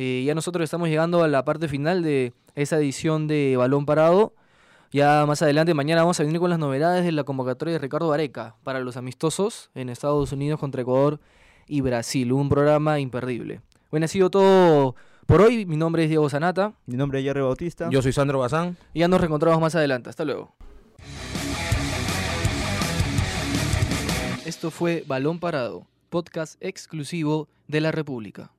Eh, 0.00 0.22
ya 0.24 0.34
nosotros 0.34 0.62
estamos 0.62 0.88
llegando 0.88 1.24
a 1.24 1.28
la 1.28 1.44
parte 1.44 1.66
final 1.66 2.04
de 2.04 2.32
esa 2.54 2.76
edición 2.78 3.26
de 3.26 3.56
Balón 3.56 3.84
Parado. 3.84 4.32
Ya 4.92 5.26
más 5.26 5.42
adelante, 5.42 5.74
mañana 5.74 6.02
vamos 6.02 6.20
a 6.20 6.22
venir 6.22 6.38
con 6.38 6.50
las 6.50 6.58
novedades 6.60 7.04
de 7.04 7.10
la 7.10 7.24
convocatoria 7.24 7.74
de 7.74 7.78
Ricardo 7.80 8.12
Areca 8.12 8.54
para 8.62 8.78
los 8.78 8.96
amistosos 8.96 9.70
en 9.74 9.88
Estados 9.88 10.30
Unidos 10.30 10.60
contra 10.60 10.82
Ecuador 10.82 11.18
y 11.66 11.80
Brasil. 11.80 12.32
Un 12.32 12.48
programa 12.48 13.00
imperdible. 13.00 13.60
Bueno, 13.90 14.04
ha 14.04 14.08
sido 14.08 14.30
todo 14.30 14.94
por 15.28 15.42
hoy, 15.42 15.66
mi 15.66 15.76
nombre 15.76 16.04
es 16.04 16.08
Diego 16.08 16.30
Zanata. 16.30 16.72
Mi 16.86 16.96
nombre 16.96 17.18
es 17.18 17.24
Jerry 17.26 17.42
Bautista. 17.42 17.90
Yo 17.90 18.00
soy 18.00 18.14
Sandro 18.14 18.38
Bazán. 18.38 18.78
Y 18.94 19.00
ya 19.00 19.08
nos 19.08 19.20
reencontramos 19.20 19.60
más 19.60 19.74
adelante. 19.74 20.08
Hasta 20.08 20.24
luego. 20.24 20.54
Esto 24.46 24.70
fue 24.70 25.04
Balón 25.06 25.38
Parado, 25.38 25.86
podcast 26.08 26.56
exclusivo 26.62 27.46
de 27.66 27.82
la 27.82 27.92
República. 27.92 28.50